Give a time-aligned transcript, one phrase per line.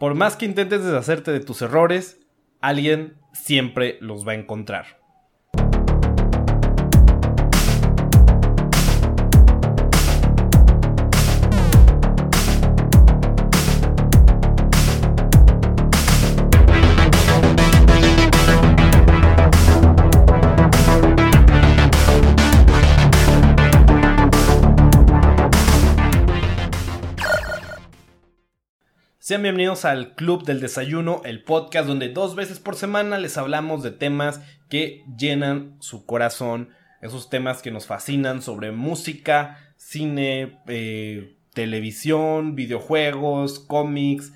[0.00, 2.18] por más que intentes deshacerte de tus errores,
[2.62, 4.99] alguien siempre los va a encontrar.
[29.30, 33.84] Sean bienvenidos al Club del Desayuno, el podcast donde dos veces por semana les hablamos
[33.84, 36.70] de temas que llenan su corazón,
[37.00, 44.32] esos temas que nos fascinan sobre música, cine, eh, televisión, videojuegos, cómics,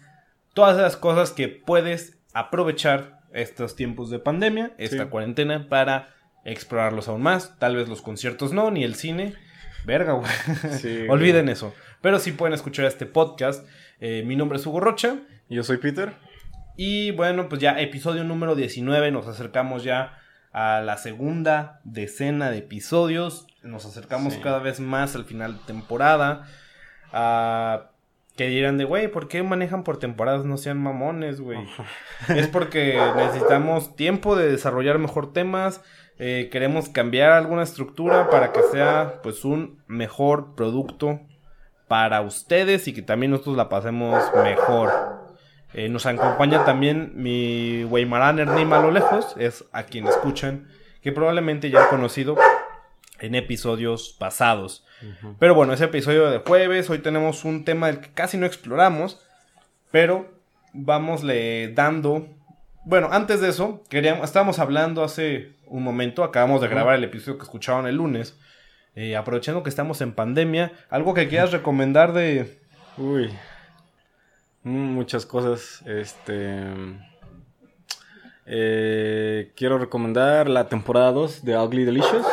[0.52, 6.14] todas esas cosas que puedes aprovechar estos tiempos de pandemia, esta cuarentena, para
[6.44, 7.58] explorarlos aún más.
[7.58, 9.34] Tal vez los conciertos no, ni el cine.
[9.84, 11.08] Verga, güey.
[11.08, 11.74] Olviden eso.
[12.00, 13.66] Pero sí pueden escuchar este podcast.
[14.00, 15.18] Eh, mi nombre es Hugo Rocha.
[15.48, 16.12] Yo soy Peter.
[16.76, 20.18] Y bueno, pues ya episodio número 19, nos acercamos ya
[20.52, 23.46] a la segunda decena de episodios.
[23.62, 26.48] Nos acercamos cada vez más al final de temporada.
[27.12, 27.90] A
[28.36, 30.44] que dirán de, güey, ¿por qué manejan por temporadas?
[30.44, 31.58] No sean mamones, güey.
[32.28, 35.82] es porque necesitamos tiempo de desarrollar mejor temas.
[36.18, 41.20] Eh, queremos cambiar alguna estructura para que sea pues un mejor producto
[41.88, 44.92] para ustedes y que también nosotros la pasemos mejor.
[45.74, 50.68] Eh, nos acompaña también mi Weimaraner Ernima a lo lejos, es a quien escuchan,
[51.02, 52.36] que probablemente ya han conocido
[53.18, 54.84] en episodios pasados.
[55.38, 59.20] Pero bueno, ese episodio de jueves, hoy tenemos un tema del que casi no exploramos,
[59.90, 60.30] pero
[60.72, 62.28] vamosle dando...
[62.84, 67.38] Bueno, antes de eso, queríamos, estábamos hablando hace un momento, acabamos de grabar el episodio
[67.38, 68.38] que escucharon el lunes,
[68.94, 72.58] eh, aprovechando que estamos en pandemia, algo que quieras recomendar de...
[72.96, 73.30] Uy,
[74.62, 75.82] muchas cosas.
[75.86, 76.62] Este...
[78.46, 82.26] Eh, quiero recomendar la temporada 2 de Ugly Delicious.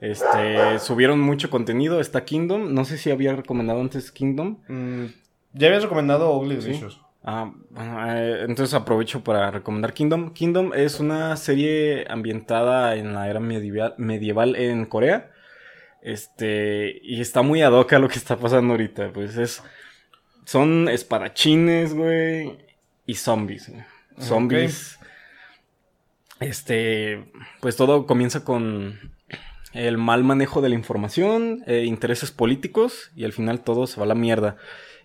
[0.00, 2.74] Este, subieron mucho contenido, está Kingdom.
[2.74, 4.58] No sé si había recomendado antes Kingdom.
[4.68, 5.06] Mm,
[5.52, 7.00] ya habías recomendado Ugly Delicious.
[7.24, 7.52] Ah,
[8.08, 10.32] eh, entonces aprovecho para recomendar Kingdom.
[10.32, 15.30] Kingdom es una serie ambientada en la era medieval, medieval en Corea.
[16.02, 19.12] Este, y está muy ad hoc a lo que está pasando ahorita.
[19.12, 19.62] Pues es.
[20.44, 22.58] Son espadachines, güey.
[23.06, 23.84] Y zombies, güey.
[24.18, 24.98] Zombies.
[26.40, 27.24] Este.
[27.60, 29.12] Pues todo comienza con
[29.72, 33.12] el mal manejo de la información, eh, intereses políticos.
[33.14, 34.56] Y al final todo se va a la mierda.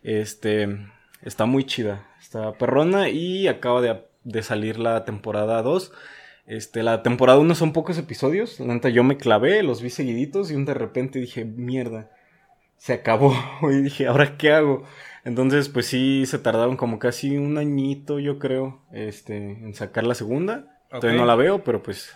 [0.02, 0.68] Este.
[1.22, 2.08] Está muy chida.
[2.20, 3.10] Está perrona.
[3.10, 5.92] Y acaba de, de salir la temporada 2.
[6.48, 8.60] Este, la temporada 1 son pocos episodios.
[8.62, 12.10] La neta, yo me clavé, los vi seguiditos y un de repente dije, mierda,
[12.78, 13.36] se acabó.
[13.64, 14.84] Y dije, ¿ahora qué hago?
[15.26, 20.16] Entonces, pues sí, se tardaron como casi un añito, yo creo, este, en sacar la
[20.16, 20.80] segunda.
[20.90, 22.16] Todavía no la veo, pero pues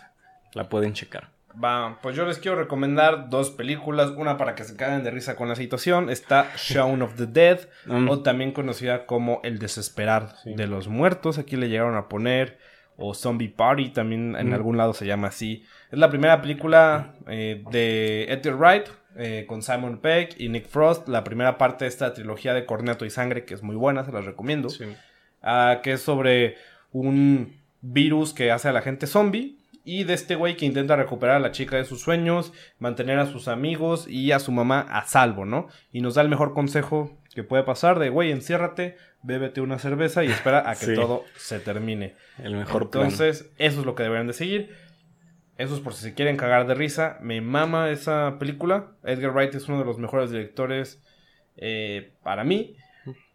[0.54, 1.30] la pueden checar.
[1.62, 4.12] Va, pues yo les quiero recomendar dos películas.
[4.12, 6.10] Una para que se caigan de risa con la situación.
[6.10, 8.08] Está Shaun of the Dead, mm.
[8.08, 11.38] o también conocida como El Desesperar de los Muertos.
[11.38, 12.58] Aquí le llegaron a poner
[13.02, 15.66] o Zombie Party, también en algún lado se llama así.
[15.92, 21.10] Es la primera película eh, de Edgar Wright eh, con Simon Peck y Nick Frost,
[21.10, 24.12] la primera parte de esta trilogía de Corneto y Sangre, que es muy buena, se
[24.12, 24.70] las recomiendo.
[25.42, 26.56] Ah, que es sobre
[26.92, 31.38] un virus que hace a la gente zombie y de este güey que intenta recuperar
[31.38, 35.06] a la chica de sus sueños, mantener a sus amigos y a su mamá a
[35.08, 35.68] salvo, ¿no?
[35.92, 40.24] Y nos da el mejor consejo que puede pasar de, güey, enciérrate, bébete una cerveza
[40.24, 42.16] y espera a que todo se termine.
[42.38, 44.76] El mejor Entonces, eso es lo que deberían de seguir.
[45.58, 47.18] Eso es por si se quieren cagar de risa.
[47.22, 48.94] Me mama esa película.
[49.04, 51.04] Edgar Wright es uno de los mejores directores
[51.58, 52.76] eh, para mí.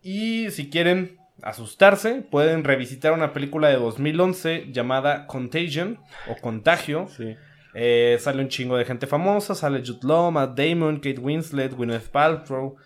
[0.03, 7.09] Y si quieren asustarse, pueden revisitar una película de 2011 llamada Contagion o Contagio.
[7.75, 9.55] Eh, sale un chingo de gente famosa.
[9.55, 12.77] Sale Jude Law, Matt Damon, Kate Winslet, Gwyneth Paltrow.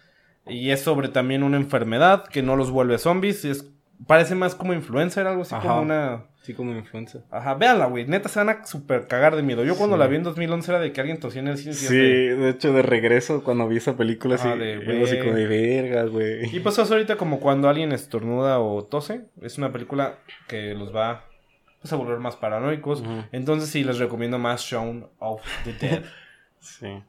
[0.46, 3.44] Y es sobre también una enfermedad que no los vuelve zombies.
[3.44, 3.70] es,
[4.06, 6.24] parece más como influencer, algo así como una.
[6.42, 7.22] Sí, como influencer.
[7.30, 8.06] Ajá, véanla, güey.
[8.06, 9.62] Neta se van a super cagar de miedo.
[9.62, 11.74] Yo cuando la vi en 2011 era de que alguien tosía en el cine.
[11.74, 12.48] Sí, de...
[12.48, 16.56] hecho, de regreso, cuando vi esa película, así, de, así como de vergas, güey.
[16.56, 19.26] Y pasó ahorita como cuando alguien estornuda o tose.
[19.42, 21.26] Es una película que los va
[21.82, 23.02] pues, a volver más paranoicos.
[23.32, 26.04] Entonces sí, les recomiendo más Shaun of the Dead.
[26.60, 27.02] sí.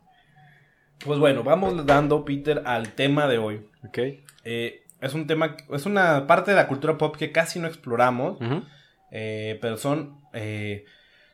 [1.06, 3.62] Pues bueno, vamos dando, Peter, al tema de hoy.
[3.88, 3.98] Ok.
[4.44, 8.38] Eh, es un tema, es una parte de la cultura pop que casi no exploramos,
[9.12, 10.86] eh, pero son, eh,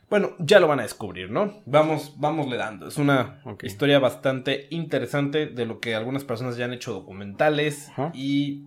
[0.10, 1.62] bueno, ya lo van a descubrir, ¿no?
[1.66, 2.88] Vamos, vamos le dando.
[2.88, 8.64] Es una historia bastante interesante de lo que algunas personas ya han hecho documentales y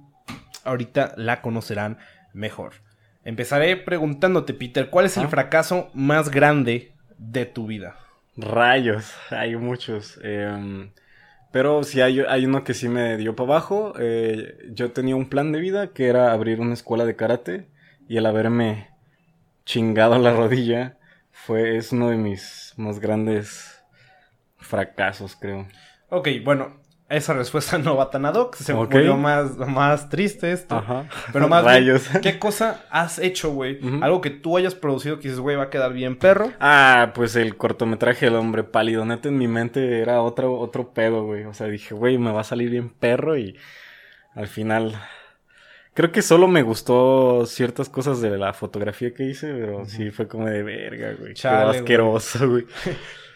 [0.64, 1.96] ahorita la conocerán
[2.34, 2.74] mejor.
[3.24, 5.28] Empezaré preguntándote, Peter, ¿cuál es el Ah.
[5.28, 7.96] fracaso más grande de tu vida?
[8.36, 10.18] Rayos, hay muchos.
[10.22, 10.92] em,
[11.52, 13.94] pero sí hay, hay uno que sí me dio para abajo.
[13.98, 17.68] eh, yo tenía un plan de vida que era abrir una escuela de karate.
[18.08, 18.90] Y el haberme
[19.66, 20.98] chingado la rodilla
[21.32, 23.82] fue, es uno de mis más grandes
[24.58, 25.68] fracasos, creo.
[26.08, 26.79] Ok, bueno,
[27.10, 28.92] esa respuesta no va tan ad hoc, se me Ok.
[28.92, 30.76] volvió más, más triste esto.
[30.76, 31.04] Ajá.
[31.32, 31.98] Pero más bien.
[32.22, 33.78] ¿qué cosa has hecho, güey?
[34.00, 36.52] Algo que tú hayas producido que dices, güey, va a quedar bien perro.
[36.60, 39.04] Ah, pues el cortometraje El hombre pálido.
[39.04, 41.44] Neta, en mi mente era otro, otro pedo, güey.
[41.44, 43.56] O sea, dije, güey, me va a salir bien perro y
[44.34, 44.94] al final...
[45.92, 50.28] Creo que solo me gustó ciertas cosas de la fotografía que hice, pero sí fue
[50.28, 51.34] como de verga, güey.
[51.34, 51.78] Chale, Quedó güey.
[51.80, 52.66] asqueroso, güey.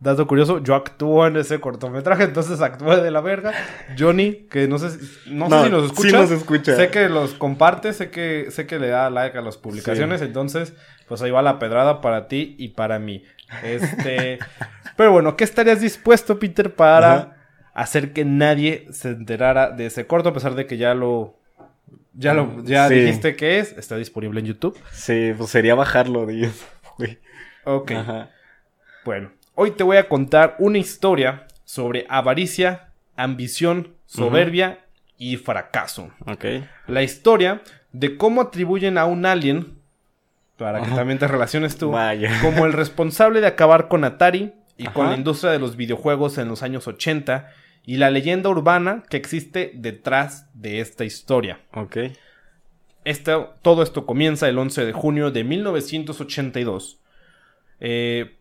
[0.00, 3.52] Dato curioso, yo actúo en ese cortometraje, entonces actúo de la verga.
[3.98, 6.18] Johnny, que no sé, si- no, No, sé si nos sí escucha.
[6.18, 6.74] nos escucha.
[6.74, 10.72] Sé que los comparte, sé que, sé que le da like a las publicaciones, entonces,
[11.06, 13.24] pues ahí va la pedrada para ti y para mí.
[13.62, 14.38] Este,
[14.96, 17.36] pero bueno, ¿qué estarías dispuesto, Peter, para Ajá.
[17.74, 21.36] hacer que nadie se enterara de ese corto, a pesar de que ya lo,
[22.14, 22.94] ya lo, ya Sí.
[22.94, 24.78] dijiste que es, está disponible en YouTube?
[24.92, 26.38] Sí, pues sería bajarlo de
[26.98, 27.18] YouTube.
[27.64, 27.90] Ok.
[27.90, 28.30] Ajá.
[29.04, 29.30] Bueno,
[29.60, 34.86] hoy te voy a contar una historia sobre avaricia, ambición, soberbia
[35.18, 36.10] y fracaso.
[36.26, 36.44] Ok.
[36.86, 37.60] La historia
[37.92, 39.78] de cómo atribuyen a un alien,
[40.56, 42.30] para que también te relaciones tú, Vaya.
[42.42, 46.48] como el responsable de acabar con Atari y con la industria de los videojuegos en
[46.48, 47.50] los años 80
[47.84, 51.60] y la leyenda urbana que existe detrás de esta historia.
[51.74, 51.98] Ok.
[53.04, 56.96] Esto- todo esto comienza el 11 de junio de 1982.
[57.82, 58.36] eh,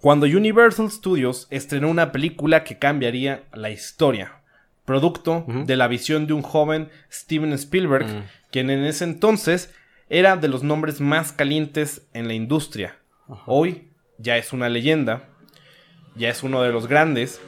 [0.00, 4.36] cuando Universal Studios estrenó una película que cambiaría la historia.
[4.84, 8.22] Producto de la visión de un joven Steven Spielberg, Mm.
[8.50, 9.72] quien en ese entonces
[10.08, 12.96] era de los nombres más calientes en la industria.
[13.46, 13.88] Hoy
[14.18, 15.28] ya es una leyenda,
[16.16, 17.40] ya es uno de los grandes.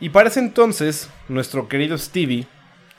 [0.00, 2.46] Y para ese entonces, nuestro querido Stevie,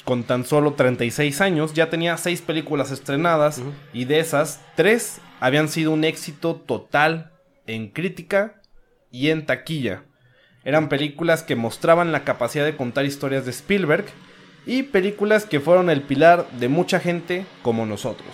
[0.04, 3.62] con tan solo 36 años, ya tenía 6 películas estrenadas
[3.94, 7.32] y de esas, 3 habían sido un éxito total
[7.66, 8.57] en crítica
[9.18, 10.04] y en taquilla.
[10.64, 14.06] Eran películas que mostraban la capacidad de contar historias de Spielberg
[14.66, 18.28] y películas que fueron el pilar de mucha gente como nosotros.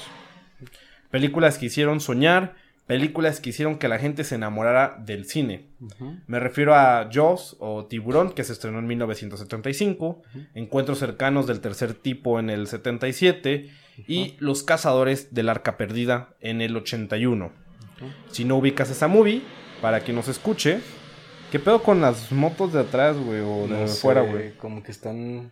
[1.09, 5.67] Películas que hicieron soñar, películas que hicieron que la gente se enamorara del cine.
[6.27, 10.21] Me refiero a Jaws o Tiburón, que se estrenó en 1975,
[10.53, 13.69] Encuentros cercanos del tercer tipo en el 77
[14.07, 17.51] y Los cazadores del arca perdida en el 81.
[18.31, 19.43] Si no ubicas esa movie,
[19.83, 20.79] para quien nos escuche,
[21.51, 23.41] ¿qué pedo con las motos de atrás, güey?
[23.41, 24.53] O de No fuera, güey.
[24.53, 25.51] Como que están.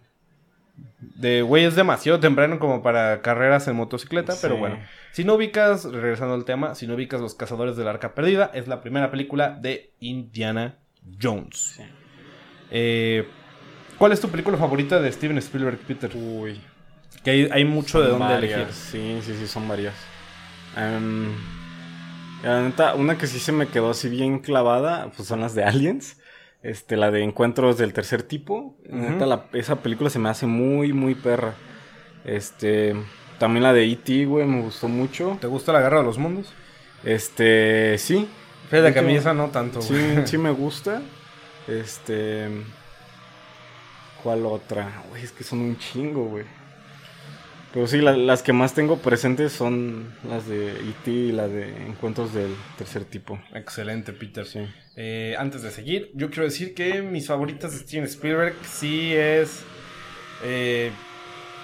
[1.00, 4.80] De güey es demasiado temprano como para carreras en motocicleta, pero bueno.
[5.12, 8.70] Si no ubicas, regresando al tema, si no ubicas Los Cazadores del Arca Perdida, es
[8.70, 10.78] la primera película de Indiana
[11.22, 11.74] Jones.
[11.76, 11.84] Sí.
[12.72, 13.28] Eh,
[13.98, 16.10] ¿Cuál es tu película favorita de Steven Spielberg, Peter?
[16.16, 16.62] Uy.
[17.22, 18.74] Que hay, hay mucho de dónde varias, elegir.
[18.74, 19.94] Sí, sí, sí, son varias.
[20.78, 21.34] Em,
[22.44, 25.64] la neta, una que sí se me quedó así bien clavada, pues son las de
[25.64, 26.18] Aliens.
[26.64, 28.78] Este, la de Encuentros del Tercer Tipo.
[28.88, 31.56] Neta, la- esa película se me hace muy, muy perra.
[32.24, 32.96] Este,
[33.40, 35.38] también la de E.T., güey, me gustó mucho.
[35.42, 36.54] ¿Te gusta la Guerra de los Mundos?
[37.04, 38.28] Este, sí.
[38.70, 39.82] Fíjate que a mí esa no tanto.
[39.82, 40.28] Sí, güey.
[40.28, 41.02] sí me gusta.
[41.68, 42.48] Este.
[44.24, 45.02] ¿Cuál otra?
[45.10, 46.46] Güey, es que son un chingo, güey.
[47.74, 51.10] Pero sí, la- las que más tengo presentes son las de E.T.
[51.12, 53.40] y la de Encuentros del Tercer Tipo.
[53.54, 54.46] Excelente, Peter.
[54.46, 54.60] Sí.
[54.98, 59.64] Eh, antes de seguir, yo quiero decir que mis favoritas de Steven Spielberg sí es.
[60.44, 60.92] eh,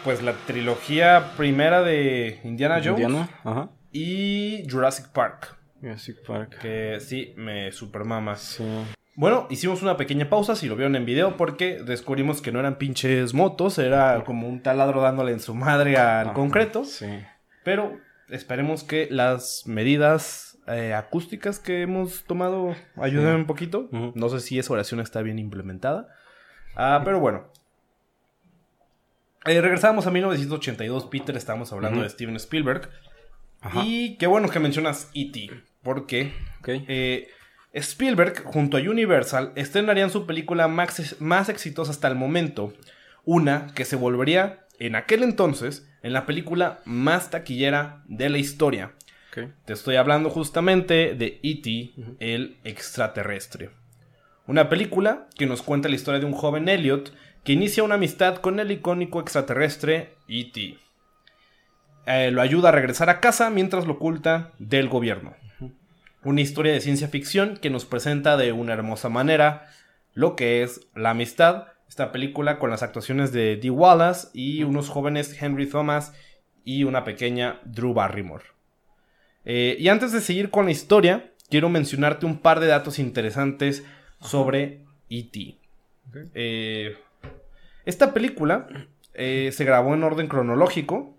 [0.03, 3.69] pues la trilogía primera de Indiana Jones Indiana, ajá.
[3.91, 5.57] y Jurassic Park.
[5.81, 6.59] Jurassic Park.
[6.61, 8.35] Que sí, me supermama.
[8.37, 8.63] Sí.
[9.17, 12.77] Bueno, hicimos una pequeña pausa, si lo vieron en video, porque descubrimos que no eran
[12.77, 16.85] pinches motos, era como un taladro dándole en su madre al Ajá, concreto.
[16.85, 17.07] Sí.
[17.63, 23.39] Pero esperemos que las medidas eh, acústicas que hemos tomado ayuden Sí.
[23.41, 23.89] un poquito.
[23.91, 26.09] No sé si esa oración está bien implementada.
[26.75, 27.47] Ah, pero bueno.
[29.45, 32.87] Eh, regresamos a 1982, Peter, estábamos hablando de Steven Spielberg.
[33.61, 33.81] Ajá.
[33.83, 35.49] Y qué bueno que mencionas E.T.,
[35.81, 36.67] porque Ok.
[36.87, 37.29] eh,
[37.77, 42.73] Spielberg junto a Universal estrenarían su película más, más exitosa hasta el momento,
[43.23, 48.93] una que se volvería en aquel entonces en la película más taquillera de la historia.
[49.65, 53.69] Te estoy hablando justamente de E.T., el extraterrestre.
[54.47, 58.37] Una película que nos cuenta la historia de un joven Elliot que inicia una amistad
[58.37, 60.79] con el icónico extraterrestre E.T.
[62.07, 65.35] eh, lo ayuda a regresar a casa mientras lo oculta del gobierno.
[66.23, 69.69] Una historia de ciencia ficción que nos presenta de una hermosa manera
[70.13, 71.67] lo que es la amistad.
[71.87, 76.13] Esta película con las actuaciones de Dee Wallace y unos jóvenes Henry Thomas
[76.63, 78.43] y una pequeña Drew Barrymore.
[79.45, 83.85] Eh, y antes de seguir con la historia, quiero mencionarte un par de datos interesantes
[84.19, 85.57] sobre E.T.
[86.33, 86.97] Eh,
[87.85, 88.67] esta película
[89.13, 91.16] eh, se grabó en orden cronológico,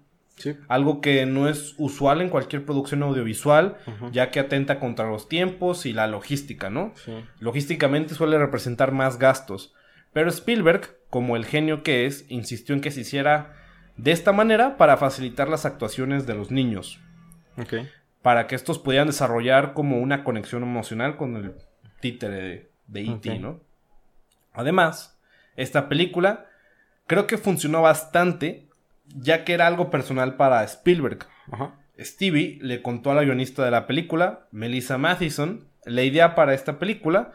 [0.69, 3.79] algo que no es usual en cualquier producción audiovisual,
[4.13, 6.93] ya que atenta contra los tiempos y la logística, ¿no?
[7.41, 9.75] Logísticamente suele representar más gastos.
[10.13, 13.55] Pero Spielberg, como el genio que es, insistió en que se hiciera
[13.97, 17.01] de esta manera para facilitar las actuaciones de los niños.
[18.23, 21.55] Para que estos pudieran desarrollar como una conexión emocional con el
[22.01, 23.61] títere de, E.T., ¿no?
[24.53, 25.19] Además,
[25.57, 26.47] esta película
[27.07, 28.68] creo que funcionó bastante
[29.15, 31.27] ya que era algo personal para Spielberg.
[31.99, 36.79] Stevie le contó a la guionista de la película, Melissa Mathison, la idea para esta
[36.79, 37.33] película,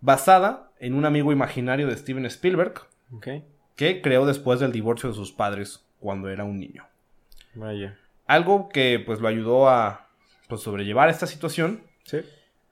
[0.00, 2.74] basada en un amigo imaginario de Steven Spielberg,
[3.74, 6.86] que creó después del divorcio de sus padres cuando era un niño.
[7.54, 7.98] Vaya.
[8.26, 10.08] Algo que pues lo ayudó a
[10.48, 11.82] pues, sobrellevar esta situación.
[12.04, 12.18] Sí.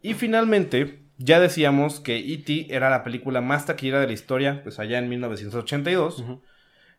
[0.03, 2.75] Y finalmente, ya decíamos que E.T.
[2.75, 6.25] era la película más taquillera de la historia, pues allá en 1982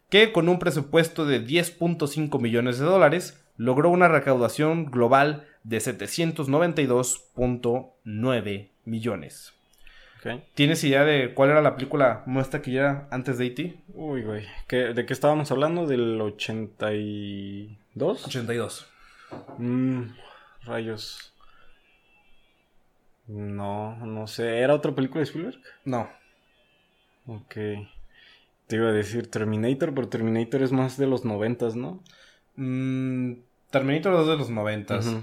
[0.09, 8.69] que con un presupuesto de 10.5 millones de dólares logró una recaudación global de 792.9
[8.85, 9.51] millones.
[10.55, 13.75] ¿Tienes idea de cuál era la película más taquillera antes de E.T.?
[13.93, 14.47] Uy, güey.
[14.69, 15.85] ¿De qué estábamos hablando?
[15.85, 18.25] ¿Del 82?
[18.25, 18.87] 82.
[19.59, 20.05] Mm,
[20.63, 21.31] rayos.
[23.27, 24.59] No, no sé.
[24.59, 25.59] ¿Era otra película de Spielberg?
[25.83, 26.09] No.
[27.27, 27.57] Ok.
[28.67, 32.01] Te iba a decir Terminator, pero Terminator es más de los noventas, ¿no?
[32.55, 33.33] Mm,
[33.69, 35.13] Terminator es de los noventas.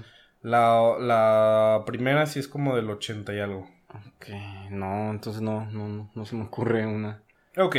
[0.41, 3.69] la, la primera sí es como del ochenta y algo.
[3.89, 4.27] Ok,
[4.71, 7.21] no, entonces no, no, no se me ocurre una.
[7.57, 7.77] Ok,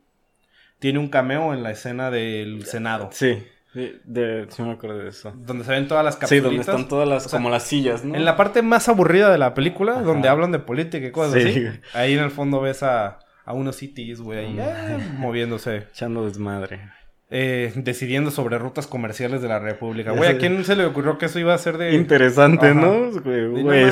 [0.78, 3.08] tiene un cameo en la escena del Senado.
[3.12, 3.42] Sí.
[3.74, 5.32] De, sí me acuerdo de eso.
[5.34, 6.50] Donde se ven todas las capsulitas.
[6.50, 8.14] Sí, donde están todas las, como las sillas, ¿no?
[8.14, 11.66] En la parte más aburrida de la película, donde hablan de política y cosas así.
[11.92, 15.76] Ahí en el fondo ves a, a unos E.T.s, güey, ahí eh, moviéndose.
[15.90, 16.88] Echando desmadre.
[17.36, 20.12] Eh, decidiendo sobre rutas comerciales de la República.
[20.12, 21.92] Güey, ¿a quién se le ocurrió que eso iba a ser de...
[21.94, 23.10] Interesante, ¿no?
[23.10, 23.90] Güey,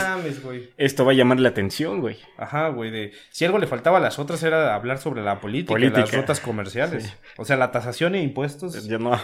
[0.77, 2.19] Esto va a llamar la atención, güey.
[2.37, 3.11] Ajá, güey, de...
[3.31, 6.39] Si algo le faltaba a las otras era hablar sobre la política, y las rutas
[6.39, 7.17] comerciales.
[7.37, 8.87] O sea, la tasación e impuestos...
[8.87, 9.21] Ya no...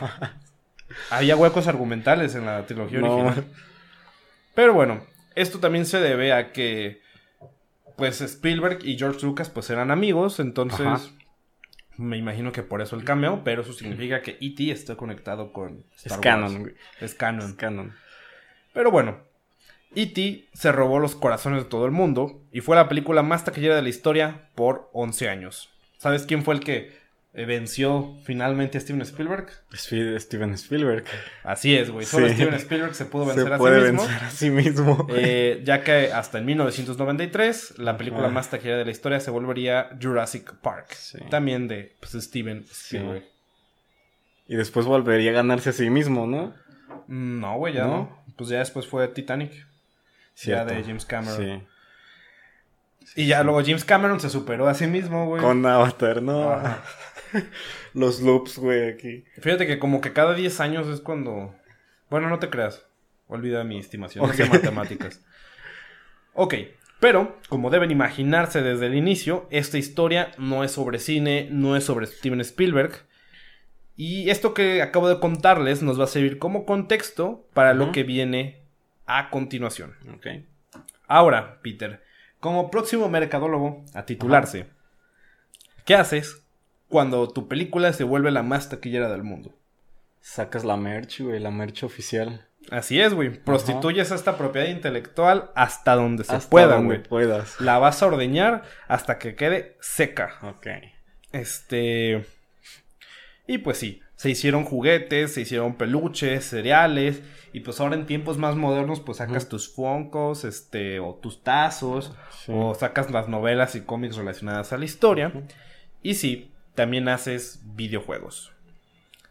[1.10, 3.44] Había huecos argumentales en la trilogía original.
[4.56, 5.00] Pero bueno,
[5.36, 7.02] esto también se debe a que...
[7.96, 11.12] Pues Spielberg y George Lucas pues eran amigos, entonces...
[11.98, 14.70] Me imagino que por eso el cameo, pero eso significa que E.T.
[14.70, 17.50] está conectado con Star es Canon, Es canon.
[17.50, 17.94] Es canon.
[18.72, 19.18] Pero bueno,
[19.96, 20.48] E.T.
[20.52, 23.82] se robó los corazones de todo el mundo y fue la película más taquillera de
[23.82, 25.70] la historia por 11 años.
[25.96, 26.96] ¿Sabes quién fue el que
[27.32, 29.48] venció finalmente a Steven Spielberg.
[29.72, 31.04] Steven Spielberg.
[31.44, 32.06] Así es, güey.
[32.06, 34.02] Solo Steven Spielberg se pudo vencer a sí mismo.
[34.02, 35.06] Vencer a sí mismo.
[35.10, 39.90] Eh, ya que hasta en 1993 la película más taquillera de la historia se volvería
[40.00, 40.96] Jurassic Park.
[41.30, 43.24] También de pues, Steven Spielberg.
[44.46, 46.54] Y después volvería a ganarse a sí mismo, ¿no?
[47.06, 48.24] Mm, no, güey, ya no.
[48.36, 49.66] Pues ya después fue Titanic.
[50.36, 51.66] Ya de James Cameron.
[53.16, 55.42] Y ya luego James Cameron se superó a sí mismo, güey.
[55.42, 56.62] Con Avatar, ¿no?
[57.94, 59.24] Los loops, güey, aquí.
[59.40, 61.54] Fíjate que como que cada 10 años es cuando...
[62.10, 62.86] Bueno, no te creas.
[63.26, 65.22] Olvida mi estimación de matemáticas.
[66.34, 66.54] ok,
[67.00, 71.84] pero, como deben imaginarse desde el inicio, esta historia no es sobre cine, no es
[71.84, 72.92] sobre Steven Spielberg.
[73.96, 78.02] Y esto que acabo de contarles nos va a servir como contexto para lo que
[78.02, 78.62] viene
[79.06, 79.94] a continuación.
[80.16, 80.46] Okay.
[81.06, 82.02] Ahora, Peter,
[82.40, 84.66] como próximo mercadólogo a titularse,
[85.84, 86.44] ¿qué haces
[86.88, 89.54] cuando tu película se vuelve la más taquillera del mundo.
[90.20, 92.46] Sacas la merch, güey, la merch oficial.
[92.70, 93.30] Así es, güey.
[93.30, 97.02] Prostituyes esta propiedad intelectual hasta donde se pueda, güey.
[97.02, 97.60] puedas.
[97.60, 100.38] La vas a ordeñar hasta que quede seca.
[100.42, 100.66] Ok.
[101.32, 102.26] Este.
[103.46, 107.22] Y pues sí, se hicieron juguetes, se hicieron peluches, cereales.
[107.54, 112.14] Y pues ahora en tiempos más modernos, pues sacas tus foncos, este, o tus tazos,
[112.46, 115.32] o sacas las novelas y cómics relacionadas a la historia.
[116.02, 118.52] Y sí, también haces videojuegos.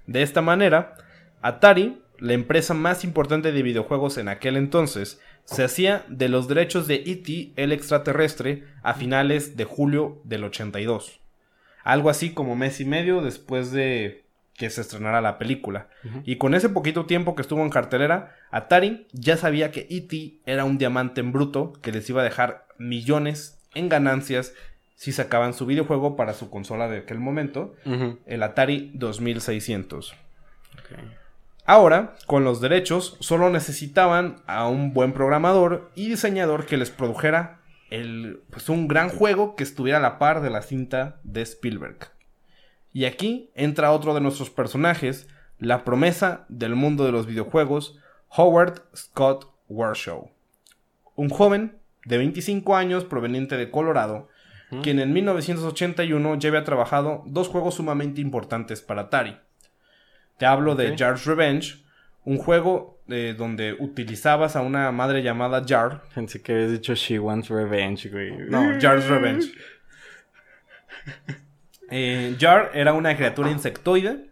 [0.06, 0.96] De esta manera,
[1.42, 6.88] Atari, la empresa más importante de videojuegos en aquel entonces, se hacía de los derechos
[6.88, 7.54] de E.T.
[7.56, 11.22] el extraterrestre a finales de julio del 82.
[11.86, 15.88] Algo así como mes y medio después de que se estrenara la película.
[16.25, 20.42] Y con ese poquito tiempo que estuvo en cartelera, Atari ya sabía que E.T.
[20.46, 24.54] era un diamante en bruto que les iba a dejar millones en ganancias
[24.98, 27.75] si sacaban su videojuego para su consola de aquel momento,
[28.25, 30.16] el Atari 2600.
[31.66, 37.60] Ahora, con los derechos, solo necesitaban a un buen programador y diseñador que les produjera
[37.92, 42.10] el, pues un gran juego que estuviera a la par de la cinta de Spielberg.
[42.92, 45.27] Y aquí entra otro de nuestros personajes,
[45.60, 48.00] la promesa del mundo de los videojuegos,
[48.30, 50.32] Howard Scott Warshaw.
[51.16, 54.30] Un joven de 25 años proveniente de Colorado,
[54.82, 59.38] quien en 1981 ya había trabajado dos juegos sumamente importantes para Atari.
[60.38, 61.84] Te hablo de Jar's Revenge,
[62.26, 66.04] un juego eh, donde utilizabas a una madre llamada Jar.
[66.14, 68.32] Pensé que habías dicho She Wants Revenge, güey.
[68.50, 69.52] No, Jar's Revenge.
[71.90, 74.30] Eh, Jar era una criatura insectoide,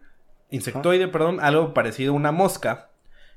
[0.50, 2.90] insectoide, perdón, algo parecido a una mosca,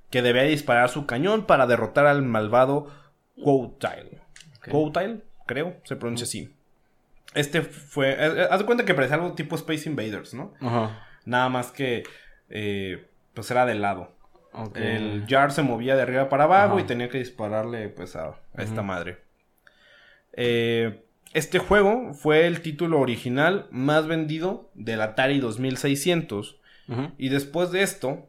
[0.10, 2.92] que debía disparar su cañón para derrotar al malvado
[3.42, 4.20] Quotile.
[4.70, 6.54] Quotile, creo, se pronuncia así.
[7.34, 8.16] Este fue.
[8.18, 10.54] Eh, haz de cuenta que parecía algo tipo Space Invaders, ¿no?
[10.62, 11.08] Ajá.
[11.26, 12.04] Nada más que.
[12.50, 14.12] Eh, pues era de lado.
[14.76, 18.82] El Jar se movía de arriba para abajo y tenía que dispararle pues a, esta
[18.82, 19.20] madre.
[20.34, 26.58] Eh, este juego fue el título original más vendido del Atari 2600.
[27.20, 28.28] Y después de esto,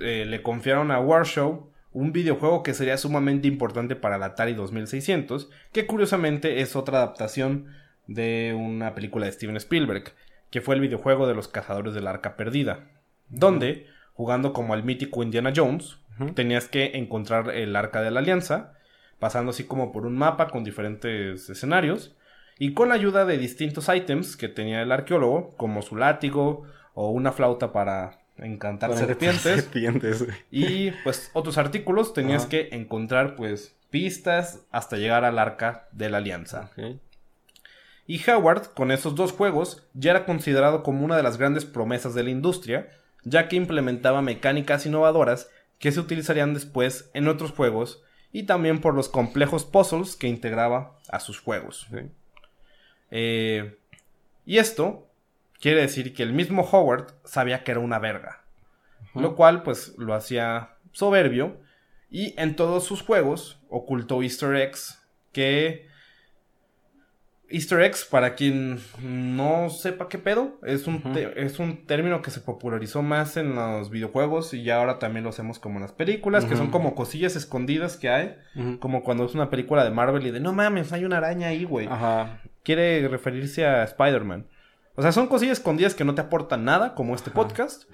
[0.00, 5.48] eh, le confiaron a Warshow un videojuego que sería sumamente importante para el Atari 2600,
[5.72, 7.68] que curiosamente es otra adaptación
[8.06, 10.14] de una película de Steven Spielberg,
[10.50, 12.90] que fue el videojuego de los cazadores del arca perdida,
[13.28, 15.98] donde, jugando como el mítico Indiana Jones,
[16.34, 18.74] tenías que encontrar el arca de la alianza,
[19.18, 22.14] pasando así como por un mapa con diferentes escenarios,
[22.58, 27.10] y con la ayuda de distintos ítems que tenía el arqueólogo, como su látigo o
[27.10, 30.26] una flauta para encantar serpientes.
[30.50, 36.18] y pues otros artículos tenías que encontrar pues pistas hasta llegar al arca de la
[36.18, 36.70] alianza.
[38.06, 42.14] Y Howard, con esos dos juegos, ya era considerado como una de las grandes promesas
[42.14, 42.90] de la industria,
[43.24, 48.94] ya que implementaba mecánicas innovadoras que se utilizarían después en otros juegos y también por
[48.94, 51.86] los complejos puzzles que integraba a sus juegos.
[53.10, 53.78] Eh,
[54.44, 55.08] y esto
[55.60, 58.42] quiere decir que el mismo Howard sabía que era una verga.
[59.14, 61.60] Lo cual pues lo hacía soberbio.
[62.10, 65.91] Y en todos sus juegos ocultó easter eggs que...
[67.52, 71.02] Easter eggs, para quien no sepa qué pedo, es un,
[71.36, 75.30] es un término que se popularizó más en los videojuegos y ya ahora también lo
[75.30, 78.36] hacemos como en las películas, que son como cosillas escondidas que hay,
[78.80, 81.64] como cuando es una película de Marvel y de no mames, hay una araña ahí,
[81.64, 81.86] güey.
[81.86, 82.40] Ajá.
[82.62, 84.46] Quiere referirse a Spider-Man.
[84.94, 87.84] O sea, son cosillas escondidas que no te aportan nada, como este podcast,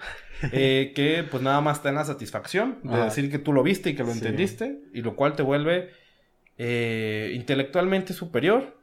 [0.53, 3.91] eh, que pues nada más te dan la satisfacción de decir que tú lo viste
[3.91, 5.91] y que lo entendiste, y lo cual te vuelve
[6.57, 8.78] eh, intelectualmente superior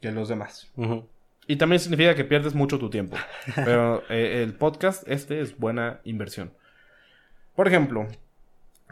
[0.00, 0.70] que los demás.
[1.46, 3.16] Y también significa que pierdes mucho tu tiempo.
[3.54, 6.52] Pero eh, el podcast, este es buena inversión.
[7.56, 8.06] Por ejemplo,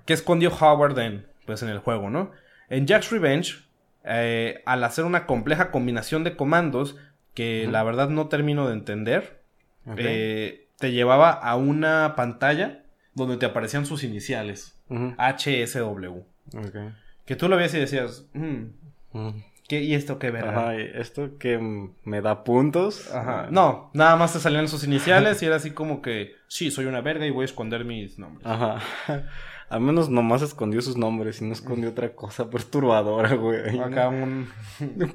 [0.05, 2.33] ¿qué escondió Howard en, pues, en el juego, no?
[2.69, 3.65] En Jack's Revenge,
[4.05, 6.97] eh, al hacer una compleja combinación de comandos
[7.35, 9.41] que la verdad no termino de entender,
[9.97, 12.83] eh, te llevaba a una pantalla
[13.15, 16.23] donde te aparecían sus iniciales, HSW.
[17.25, 18.65] Que tú lo veías y decías, mm,
[19.69, 20.75] ¿qué, ¿y esto qué verá?
[20.75, 21.59] esto que
[22.05, 23.13] me da puntos.
[23.15, 23.47] Ajá.
[23.51, 27.01] No, nada más te salían sus iniciales y era así como que, sí, soy una
[27.01, 28.45] verga y voy a esconder mis nombres.
[28.47, 28.81] Ajá.
[29.69, 33.79] Al menos nomás escondió sus nombres y no escondió otra cosa perturbadora, güey.
[33.79, 34.49] Acá un...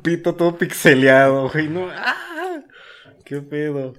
[0.04, 1.68] pito todo pixeleado, güey.
[1.68, 2.62] No, ¡ah!
[3.26, 3.96] ¡Qué pedo!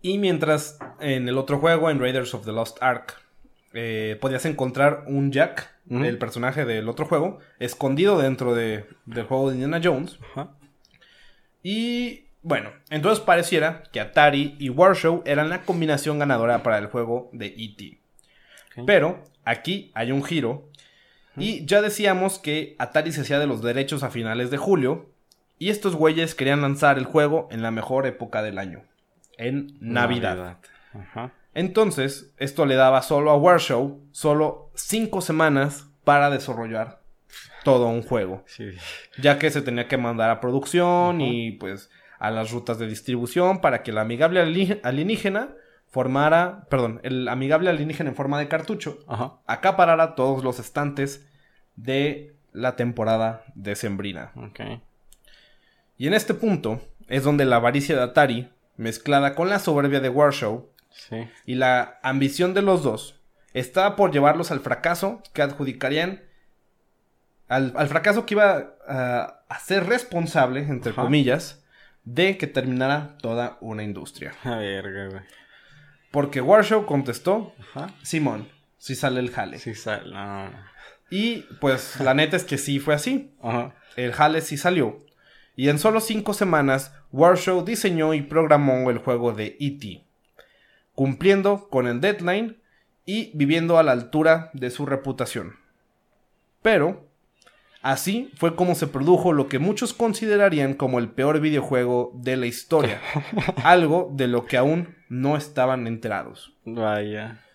[0.00, 3.16] Y mientras en el otro juego, en Raiders of the Lost Ark,
[3.74, 9.48] eh, podías encontrar un Jack, el personaje del otro juego, escondido dentro de, del juego
[9.48, 10.18] de Indiana Jones.
[11.62, 17.28] Y bueno, entonces pareciera que Atari y Warshow eran la combinación ganadora para el juego
[17.32, 17.98] de E.T.
[18.86, 20.70] Pero aquí hay un giro.
[21.36, 25.10] Y ya decíamos que Atari se hacía de los derechos a finales de julio.
[25.58, 28.84] Y estos güeyes querían lanzar el juego en la mejor época del año.
[29.36, 30.58] En Navidad.
[31.56, 37.00] Entonces, esto le daba solo a Warshow solo cinco semanas para desarrollar
[37.64, 38.44] todo un juego.
[39.16, 41.88] Ya que se tenía que mandar a producción y pues
[42.18, 45.54] a las rutas de distribución para que el amigable alienígena
[45.88, 48.98] formara, perdón, el amigable alienígena en forma de cartucho
[49.46, 51.26] acaparara todos los estantes
[51.74, 54.30] de la temporada decembrina.
[54.50, 54.82] Okay.
[55.96, 60.10] Y en este punto es donde la avaricia de Atari, mezclada con la soberbia de
[60.10, 60.75] Warshow
[61.44, 63.20] y la ambición de los dos,
[63.54, 66.22] estaba por llevarlos al fracaso que adjudicarían
[67.48, 71.64] al, fracaso que iba a, ser responsable, entre comillas,
[72.04, 74.32] de que terminara toda una industria.
[74.42, 75.22] A ver, güey.
[76.10, 77.54] Porque Warshow contestó,
[78.02, 79.58] Simón, si sale el jale.
[79.58, 80.14] Sí sale,
[81.10, 83.34] Y pues la neta es que sí fue así.
[83.96, 85.04] El jale sí salió.
[85.56, 90.05] Y en solo cinco semanas, Warshow diseñó y programó el juego de E.T.,
[90.96, 92.56] cumpliendo con el deadline
[93.04, 95.54] y viviendo a la altura de su reputación.
[96.62, 97.06] Pero,
[97.82, 102.46] así fue como se produjo lo que muchos considerarían como el peor videojuego de la
[102.46, 103.00] historia,
[103.62, 106.54] algo de lo que aún no estaban enterados.
[106.64, 107.45] Vaya.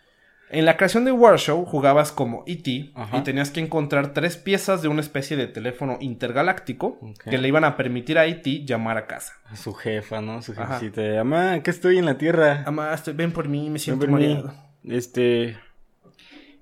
[0.53, 2.69] En la creación de Warshow jugabas como E.T.
[2.69, 7.63] y tenías que encontrar tres piezas de una especie de teléfono intergaláctico que le iban
[7.63, 8.65] a permitir a E.T.
[8.65, 9.35] llamar a casa.
[9.45, 10.41] A su jefa, ¿no?
[10.41, 11.01] Su jefecita.
[11.23, 12.63] Mamá, que estoy en la tierra.
[12.65, 13.13] Mamá, estoy...
[13.13, 14.53] ven por mí, me siento mareado.
[14.83, 15.57] Este...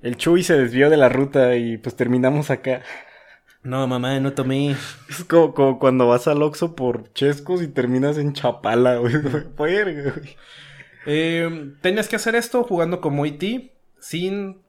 [0.04, 2.84] El Chuy se desvió de la ruta y pues terminamos acá.
[3.64, 4.76] No, mamá, no tomé.
[5.10, 9.16] Es como, cuando vas al Oxxo por chescos y terminas en Chapala, güey.
[11.08, 14.62] eh, tenías que hacer esto jugando como E.T sin,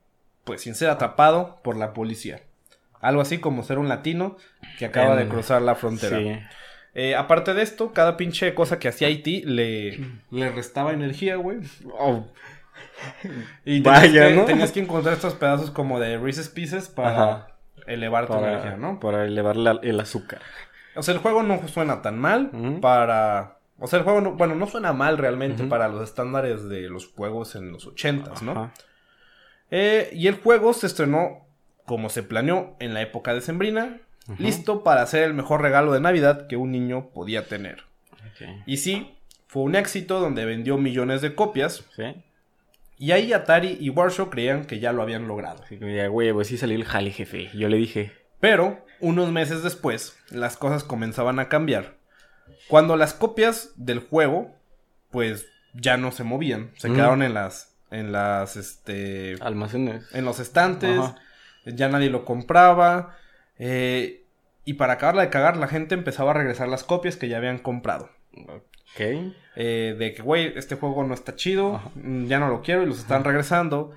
[0.44, 2.42] pues, sin ser atrapado por la policía.
[3.00, 4.36] Algo así como ser un latino
[4.78, 6.48] que acaba de cruzar la frontera.
[6.94, 11.58] Eh, aparte de esto, cada pinche cosa que hacía Haití le, le restaba energía, güey.
[11.98, 12.26] Oh.
[13.64, 14.44] Y tenías, Vaya, que, ¿no?
[14.44, 19.00] tenías que encontrar estos pedazos como de Reese's Pieces para elevar tu energía, ¿no?
[19.00, 20.40] Para elevar el azúcar.
[20.96, 23.58] O sea, el juego no suena tan mal para...
[23.78, 27.06] O sea, el juego, no, bueno, no suena mal realmente para los estándares de los
[27.06, 28.72] juegos en los ochentas, ¿no?
[29.70, 31.46] Eh, y el juego se estrenó
[31.90, 33.98] como se planeó en la época de Sembrina,
[34.38, 37.82] listo para ser el mejor regalo de Navidad que un niño podía tener.
[38.64, 39.16] Y sí,
[39.48, 41.84] fue un éxito donde vendió millones de copias.
[42.96, 45.64] Y ahí Atari y Warshow creían que ya lo habían logrado.
[45.68, 47.50] Sí, güey, pues sí salió el jale, jefe.
[47.54, 48.12] Yo le dije.
[48.38, 51.96] Pero, unos meses después, las cosas comenzaban a cambiar.
[52.68, 54.54] Cuando las copias del juego,
[55.10, 56.70] pues ya no se movían.
[56.76, 60.04] Se quedaron en las en las este almacenes.
[60.14, 61.00] en los estantes
[61.66, 63.16] ya nadie lo compraba
[63.58, 64.24] eh,
[64.64, 67.58] y para acabarla de cagar la gente empezaba a regresar las copias que ya habían
[67.58, 68.10] comprado.
[68.34, 69.00] Ok.
[69.56, 72.86] Eh, de que güey este juego no está chido mm, ya no lo quiero y
[72.86, 73.94] los están regresando.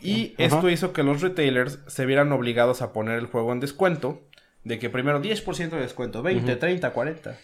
[0.00, 4.20] Y esto hizo que los retailers se vieran obligados a poner el juego en descuento
[4.64, 7.38] de que primero 10% de descuento 20 30 40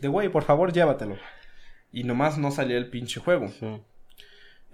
[0.00, 1.16] de güey por favor llévatelo.
[1.92, 3.48] Y nomás no salía el pinche juego.
[3.48, 3.80] Sí.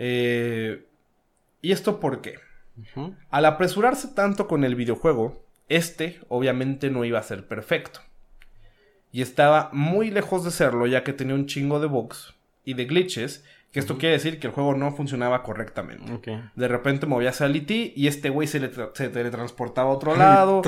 [0.02, 0.86] Eh,
[1.60, 2.38] ¿Y esto por qué?
[3.28, 8.00] Al apresurarse tanto con el videojuego, este obviamente no iba a ser perfecto.
[9.12, 12.34] Y estaba muy lejos de serlo ya que tenía un chingo de bugs
[12.64, 16.18] y de glitches, que esto quiere decir que el juego no funcionaba correctamente.
[16.56, 20.62] De repente movías al IT y este güey se, teletransportaba a otro lado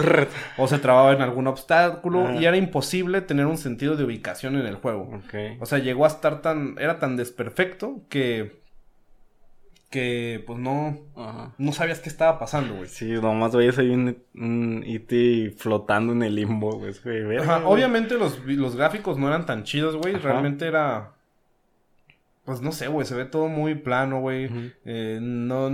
[0.58, 2.36] o se trababa en algún obstáculo ah.
[2.38, 5.22] y era imposible tener un sentido de ubicación en el juego.
[5.58, 6.76] O sea, llegó a estar tan...
[6.78, 8.61] era tan desperfecto que
[9.92, 10.98] que pues no,
[11.58, 12.88] no sabías qué estaba pasando, güey.
[12.88, 15.54] Sí, nomás veías ahí un, un E.T.
[15.56, 16.92] flotando en el limbo, güey.
[17.64, 20.14] Obviamente los, los, gráficos no eran tan chidos, güey.
[20.16, 21.12] Realmente era...
[22.44, 23.06] Pues no sé, güey.
[23.06, 24.50] Se ve todo muy plano, güey.
[24.84, 25.70] eh, no...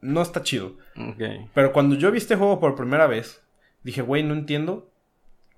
[0.00, 0.76] No está chido.
[1.54, 3.42] Pero cuando yo vi este juego por primera vez,
[3.82, 4.91] dije, güey, no entiendo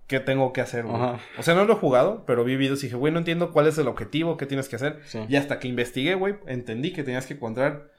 [0.07, 1.01] qué tengo que hacer, güey.
[1.38, 3.67] O sea, no lo he jugado, pero vi videos y dije, güey, no entiendo cuál
[3.67, 5.01] es el objetivo, qué tienes que hacer.
[5.29, 7.90] Y hasta que investigué, güey, entendí que tenías que encontrar,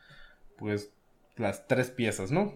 [0.57, 0.91] pues,
[1.35, 2.53] las tres piezas, ¿no?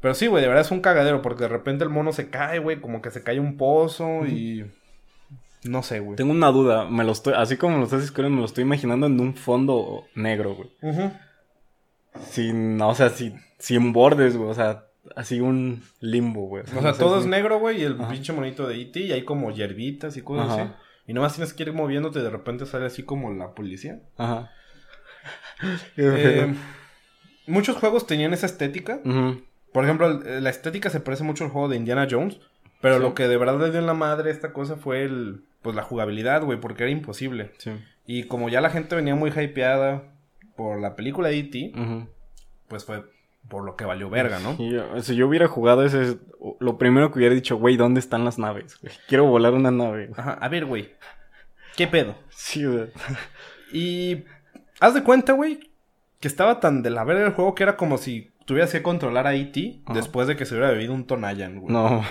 [0.00, 2.58] Pero sí, güey, de verdad es un cagadero, porque de repente el mono se cae,
[2.58, 4.70] güey, como que se cae un pozo y...
[5.64, 6.16] No sé, güey.
[6.16, 9.06] Tengo una duda, me lo estoy, así como lo estás escribiendo, me lo estoy imaginando
[9.06, 10.70] en un fondo negro, güey.
[12.28, 16.64] Sin, o sea, sin, sin bordes, güey, o sea, así un limbo, güey.
[16.76, 19.00] O sea, todo es negro, güey, y el pinche monito de E.T.
[19.00, 20.70] y hay como hierbitas y cosas así.
[21.06, 24.00] Y nomás tienes que ir moviéndote y de repente sale así como la policía.
[24.16, 24.50] Ajá.
[25.96, 26.54] Eh,
[27.46, 29.00] muchos juegos tenían esa estética.
[29.72, 32.38] Por ejemplo, la estética se parece mucho al juego de Indiana Jones.
[32.82, 35.74] Pero lo que de verdad le dio en la madre esta cosa fue el, pues
[35.74, 37.52] la jugabilidad, güey, porque era imposible.
[37.58, 37.72] Sí.
[38.06, 40.04] Y como ya la gente venía muy hypeada
[40.56, 41.72] por la película de E.T.,
[42.68, 43.04] pues fue
[43.48, 44.56] por lo que valió verga, ¿no?
[44.58, 46.18] Y yo- si yo hubiera jugado ese,
[46.60, 48.78] lo primero que hubiera dicho, güey, ¿dónde están las naves?
[48.80, 48.92] güey?
[49.08, 50.06] Quiero volar una nave.
[50.08, 50.20] güey".
[50.20, 50.92] Ajá, a ver, güey.
[51.76, 52.14] ¿Qué pedo?
[52.30, 52.88] Sí, güey.
[53.72, 54.24] Y
[54.80, 55.70] haz de cuenta, güey,
[56.20, 59.26] que estaba tan de la verga el juego que era como si tuvieras que controlar
[59.26, 59.80] a E.T.
[59.92, 61.72] Después de que se hubiera bebido un Tonayan, güey.
[61.72, 62.02] No.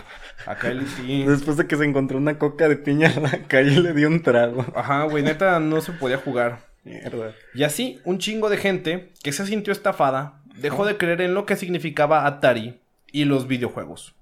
[0.46, 1.30] Acá el E.T.
[1.30, 4.22] Después de que se encontró una coca de piña en la calle, le dio un
[4.22, 4.66] trago.
[4.76, 6.60] Ajá, güey, neta no se podía jugar.
[6.84, 7.34] Mierda.
[7.56, 11.46] Y así, un chingo de gente que se sintió estafada dejó de creer en lo
[11.46, 12.80] que significaba Atari
[13.12, 14.16] y los videojuegos.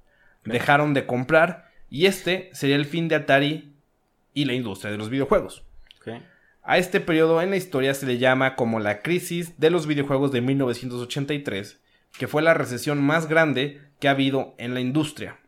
[0.44, 3.74] Dejaron de comprar y este sería el fin de Atari
[4.34, 5.64] y la industria de los videojuegos.
[6.66, 10.32] A este periodo en la historia se le llama como la crisis de los videojuegos
[10.32, 11.82] de 1983,
[12.18, 15.40] que fue la recesión más grande que ha habido en la industria.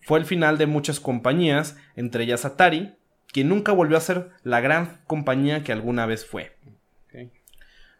[0.00, 2.94] Fue el final de muchas compañías, entre ellas Atari,
[3.32, 6.56] que nunca volvió a ser la gran compañía que alguna vez fue.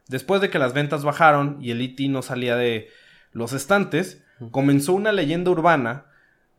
[0.09, 2.09] Después de que las ventas bajaron y el E.T.
[2.09, 2.89] no salía de
[3.33, 6.07] los estantes, comenzó una leyenda urbana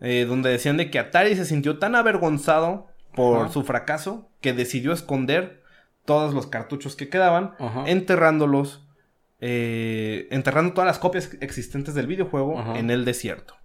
[0.01, 3.51] eh, donde decían de que Atari se sintió tan avergonzado por Ajá.
[3.53, 5.63] su fracaso que decidió esconder
[6.05, 7.83] todos los cartuchos que quedaban, Ajá.
[7.87, 8.85] enterrándolos,
[9.41, 12.77] eh, enterrando todas las copias existentes del videojuego Ajá.
[12.79, 13.55] en el desierto,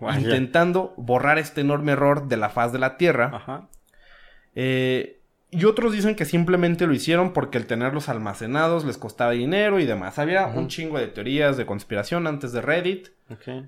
[0.00, 0.18] Vaya.
[0.20, 3.30] intentando borrar este enorme error de la faz de la tierra.
[3.34, 3.68] Ajá.
[4.54, 5.19] Eh,
[5.52, 9.86] y otros dicen que simplemente lo hicieron porque el tenerlos almacenados les costaba dinero y
[9.86, 10.18] demás.
[10.18, 13.08] Había un chingo de teorías de conspiración antes de Reddit,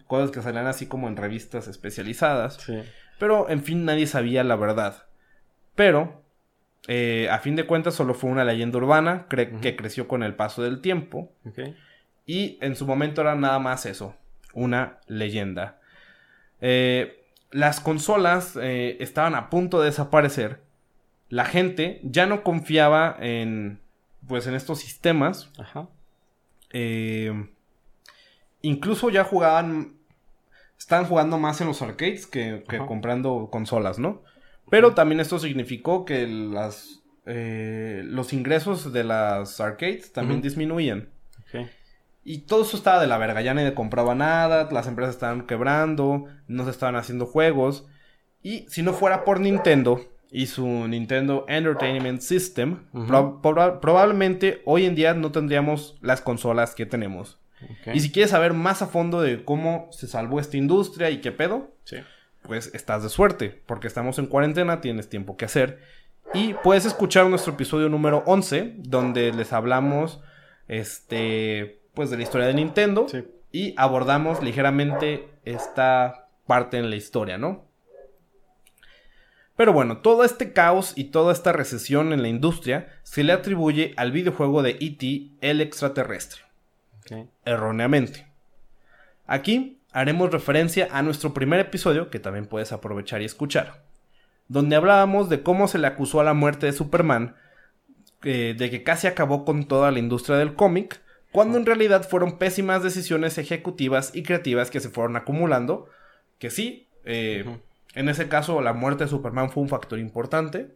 [0.07, 2.55] cosas que salían así como en revistas especializadas.
[2.57, 2.83] Sí.
[3.19, 5.07] Pero en fin, nadie sabía la verdad.
[5.75, 6.23] Pero,
[6.89, 10.35] eh, a fin de cuentas, solo fue una leyenda urbana cre- que creció con el
[10.35, 11.33] paso del tiempo.
[12.27, 14.15] Y en su momento era nada más eso,
[14.55, 15.81] una leyenda.
[16.61, 20.61] Eh, las consolas eh, estaban a punto de desaparecer.
[21.33, 23.81] La gente ya no confiaba en,
[24.29, 25.51] pues, en estos sistemas.
[25.59, 25.89] Ajá.
[26.75, 27.49] Eh,
[28.61, 29.95] incluso ya jugaban,
[30.79, 32.85] estaban jugando más en los arcades que, que Ajá.
[32.87, 34.21] comprando consolas, ¿no?
[34.69, 40.49] Pero también esto significó que las, eh, los ingresos de las arcades también Ujú.
[40.49, 41.09] disminuían.
[42.25, 46.27] Y todo eso estaba de la verga, ya nadie compraba nada, las empresas estaban quebrando,
[46.47, 47.87] no se estaban haciendo juegos.
[48.43, 52.79] Y si no fuera por Nintendo y su Nintendo Entertainment System,
[53.81, 57.39] probablemente hoy en día no tendríamos las consolas que tenemos.
[57.95, 61.31] Y si quieres saber más a fondo de cómo se salvó esta industria y qué
[61.31, 61.99] pedo, Sí.
[62.43, 65.81] pues estás de suerte, porque estamos en cuarentena, tienes tiempo que hacer.
[66.35, 70.21] Y puedes escuchar nuestro episodio número 11, donde les hablamos,
[70.67, 73.07] este, pues de la historia de Nintendo.
[73.09, 73.25] Sí.
[73.53, 77.65] Y abordamos ligeramente esta parte en la historia, ¿no?
[79.63, 83.95] Pero bueno, todo este caos y toda esta recesión en la industria se le atribuye
[83.97, 85.29] al videojuego de E.T.
[85.41, 86.43] el extraterrestre
[87.45, 88.27] erróneamente.
[89.25, 93.85] Aquí haremos referencia a nuestro primer episodio, que también puedes aprovechar y escuchar,
[94.49, 97.37] donde hablábamos de cómo se le acusó a la muerte de Superman,
[98.25, 102.37] eh, de que casi acabó con toda la industria del cómic, cuando en realidad fueron
[102.37, 105.89] pésimas decisiones ejecutivas y creativas que se fueron acumulando,
[106.41, 107.45] que sí, eh.
[107.95, 110.75] En ese caso la muerte de Superman fue un factor importante,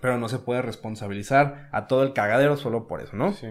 [0.00, 3.32] pero no se puede responsabilizar a todo el cagadero solo por eso, ¿no?
[3.32, 3.48] Sí.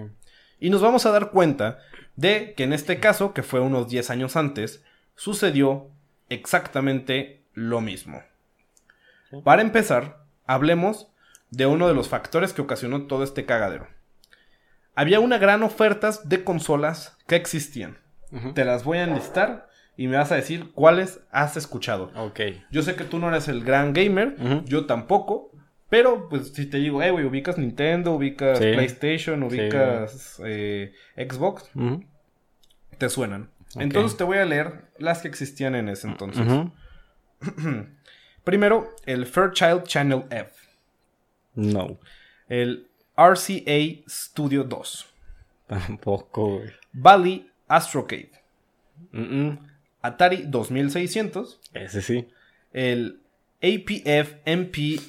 [0.60, 1.80] Y nos vamos a dar cuenta
[2.16, 4.84] de que en este caso, que fue unos 10 años antes,
[5.16, 5.92] sucedió
[6.30, 8.24] exactamente lo mismo.
[9.44, 11.12] Para empezar, hablemos
[11.52, 13.88] de uno de los factores que ocasionó todo este cagadero.
[14.96, 18.00] Había una gran oferta de consolas que existían.
[18.56, 22.12] Te las voy a enlistar y me vas a decir cuáles has escuchado.
[22.16, 22.40] Ok.
[22.72, 25.52] Yo sé que tú no eres el gran gamer, yo tampoco.
[25.90, 28.74] Pero, pues, si te digo, eh, güey, ubicas Nintendo, ubicas Sí.
[28.74, 31.70] PlayStation, ubicas eh, Xbox,
[32.98, 33.50] te suenan.
[33.76, 36.46] Entonces te voy a leer las que existían en ese entonces.
[38.44, 40.52] Primero, el Fairchild Channel F.
[41.56, 42.00] No.
[42.48, 45.14] El RCA Studio 2.
[45.68, 46.70] Tampoco, güey.
[46.94, 48.32] Bally Astrocade.
[49.12, 49.60] Mm, mm.
[50.08, 51.60] Atari 2600.
[51.74, 52.28] Ese sí.
[52.74, 53.20] El
[53.62, 55.00] APF MP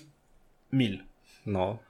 [0.70, 1.04] 1000.
[1.44, 1.80] No.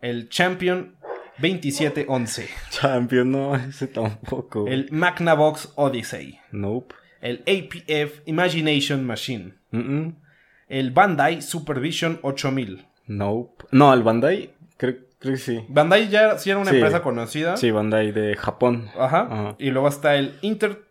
[0.00, 0.96] El Champion
[1.38, 2.48] 2711.
[2.70, 3.54] Champion, no.
[3.56, 4.66] Ese tampoco.
[4.66, 6.38] El Magnavox Odyssey.
[6.52, 6.94] Nope.
[7.20, 9.54] El APF Imagination Machine.
[9.70, 10.16] Mm, mm.
[10.68, 12.86] El Bandai Supervision 8000.
[13.06, 13.64] Nope.
[13.70, 15.64] No, el Bandai, creo, creo que sí.
[15.68, 16.76] Bandai ya sí era una Sí.
[16.76, 17.56] empresa conocida.
[17.56, 18.88] Sí, Bandai de Japón.
[18.98, 19.28] Ajá.
[19.30, 19.56] Ajá.
[19.58, 20.82] Y luego está el Inter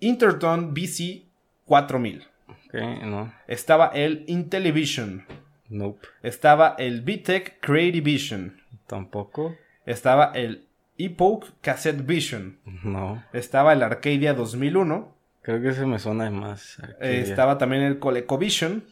[0.00, 1.24] Interton BC
[1.64, 2.26] 4000.
[2.48, 3.32] Ok, no.
[3.46, 5.26] Estaba el Intellivision.
[5.68, 6.06] Nope.
[6.22, 8.60] Estaba el VTech Creative Vision.
[8.86, 9.56] Tampoco.
[9.86, 10.64] Estaba el
[10.96, 12.58] Epoch Cassette Vision.
[12.82, 13.22] No.
[13.32, 15.14] Estaba el Arcadia 2001.
[15.42, 16.78] Creo que ese me suena más.
[17.00, 18.84] Eh, estaba también el ColecoVision.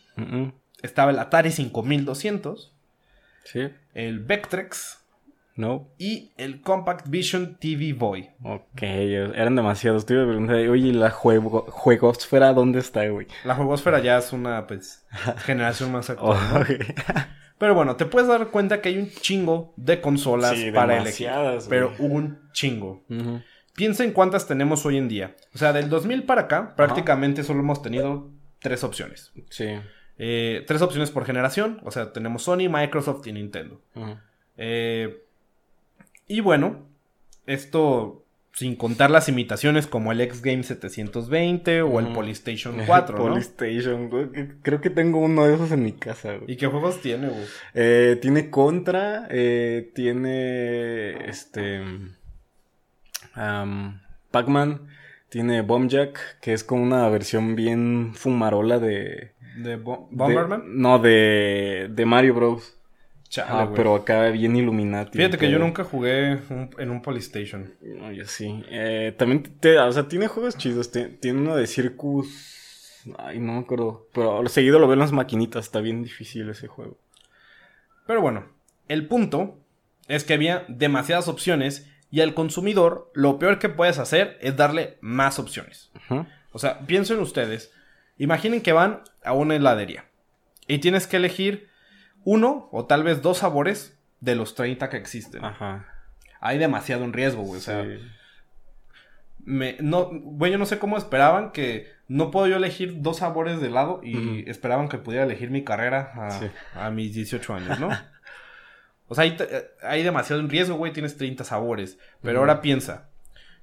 [0.82, 2.72] Estaba el Atari 5200.
[3.44, 3.68] Sí.
[3.94, 5.02] El Vectrex.
[5.56, 5.88] No.
[5.98, 8.30] Y el Compact Vision TV Boy.
[8.42, 10.04] Ok, eran demasiados.
[10.04, 13.26] Te iba a preguntar, oye, ¿la juego juegosfera dónde está, güey?
[13.44, 15.06] La juegosfera ya es una, pues,
[15.38, 16.64] generación más actual, ¿no?
[17.58, 21.30] Pero bueno, te puedes dar cuenta que hay un chingo de consolas para elegir.
[21.70, 23.02] Pero un chingo.
[23.74, 25.36] Piensa en cuántas tenemos hoy en día.
[25.54, 29.32] O sea, del 2000 para acá, prácticamente solo hemos tenido tres opciones.
[29.48, 29.68] Sí.
[30.18, 31.80] Eh, tres opciones por generación.
[31.84, 33.80] O sea, tenemos Sony, Microsoft y Nintendo.
[34.58, 35.25] Eh,
[36.28, 36.86] y bueno,
[37.46, 38.22] esto
[38.56, 43.24] sin contar las imitaciones como el X Game 720 o el Polystation 4, ¿no?
[43.24, 47.44] Polystation, creo que tengo uno de esos en mi casa, ¿Y qué juegos tiene, güey?
[47.74, 51.82] Eh, tiene Contra, eh, tiene este
[53.34, 54.88] Pac-Man,
[55.28, 60.62] tiene Bombjack, que es como una versión bien fumarola de ¿De Bomberman?
[60.80, 62.75] no, de, de Mario Bros.
[63.38, 65.18] Ah, pero acá bien Illuminati.
[65.18, 66.38] Fíjate que yo nunca jugué
[66.78, 67.74] en un Polystation.
[67.80, 68.64] No, yo sí.
[68.68, 70.90] Eh, también, te, o sea, tiene juegos chidos.
[70.90, 73.02] Tiene uno de Circus.
[73.18, 74.08] Ay, no me acuerdo.
[74.12, 75.66] Pero seguido lo veo en las maquinitas.
[75.66, 76.98] Está bien difícil ese juego.
[78.06, 78.46] Pero bueno,
[78.88, 79.58] el punto
[80.08, 84.98] es que había demasiadas opciones y al consumidor lo peor que puedes hacer es darle
[85.00, 85.90] más opciones.
[86.52, 87.72] O sea, piensen ustedes.
[88.18, 90.06] Imaginen que van a una heladería
[90.66, 91.68] y tienes que elegir
[92.26, 95.44] uno o tal vez dos sabores de los 30 que existen.
[95.44, 95.86] Ajá.
[96.40, 97.58] Hay demasiado en riesgo, güey.
[97.58, 97.86] O sea,
[99.44, 103.60] me, no, güey, yo no sé cómo esperaban que no puedo yo elegir dos sabores
[103.60, 106.12] de helado y esperaban que pudiera elegir mi carrera
[106.74, 107.90] a, mis 18 años, ¿no?
[109.08, 109.36] o sea, hay,
[109.84, 111.96] hay, demasiado en riesgo, güey, tienes 30 sabores.
[112.22, 113.08] Pero ahora piensa,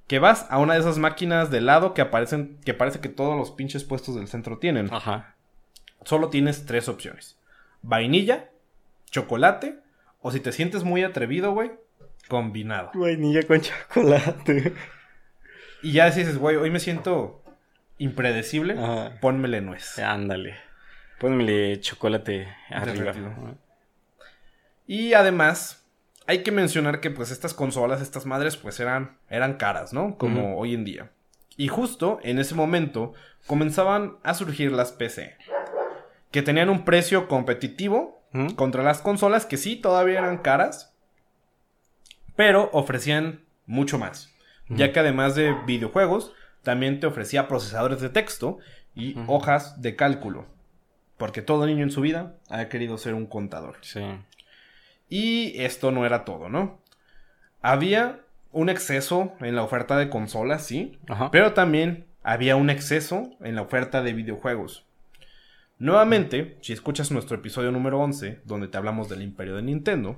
[0.06, 3.36] que vas a una de esas máquinas de helado que aparecen, que parece que todos
[3.36, 4.88] los pinches puestos del centro tienen.
[4.90, 5.34] Ajá.
[6.04, 7.38] Solo tienes tres opciones.
[7.82, 8.48] Vainilla,
[9.14, 9.78] chocolate,
[10.20, 11.70] o si te sientes muy atrevido, güey,
[12.28, 12.90] combinado.
[12.94, 14.74] Vainilla con chocolate.
[15.82, 17.44] Y ya dices, güey, hoy me siento
[17.98, 18.76] impredecible,
[19.20, 20.00] pónmele nuez.
[20.00, 20.56] Ándale.
[21.20, 23.14] Pónmele chocolate arriba.
[24.84, 25.86] Y además,
[26.26, 30.18] hay que mencionar que pues estas consolas, estas madres, pues eran, eran caras, ¿no?
[30.18, 31.12] Como hoy en día.
[31.56, 33.12] Y justo en ese momento
[33.46, 35.36] comenzaban a surgir las PC,
[36.32, 38.13] que tenían un precio competitivo
[38.56, 40.94] contra las consolas que sí todavía eran caras,
[42.36, 44.32] pero ofrecían mucho más,
[44.68, 48.58] ya que además de videojuegos, también te ofrecía procesadores de texto
[48.94, 50.46] y hojas de cálculo,
[51.16, 53.76] porque todo niño en su vida ha querido ser un contador.
[53.82, 54.02] Sí.
[55.08, 56.80] Y esto no era todo, ¿no?
[57.62, 58.20] Había
[58.50, 60.98] un exceso en la oferta de consolas, sí,
[61.30, 64.86] pero también había un exceso en la oferta de videojuegos.
[65.84, 70.16] Nuevamente, si escuchas nuestro episodio número 11, donde te hablamos del imperio de Nintendo,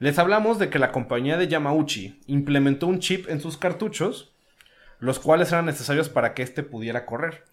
[0.00, 4.34] les hablamos de que la compañía de Yamauchi implementó un chip en sus cartuchos,
[4.98, 7.44] los cuales eran necesarios para que éste pudiera correr.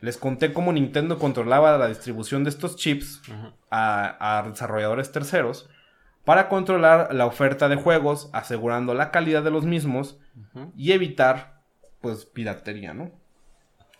[0.00, 3.22] Les conté cómo Nintendo controlaba la distribución de estos chips
[3.70, 5.70] a, desarrolladores terceros
[6.24, 10.18] para controlar la oferta de juegos, asegurando la calidad de los mismos
[10.76, 11.62] y evitar,
[12.00, 13.12] pues, piratería, ¿no?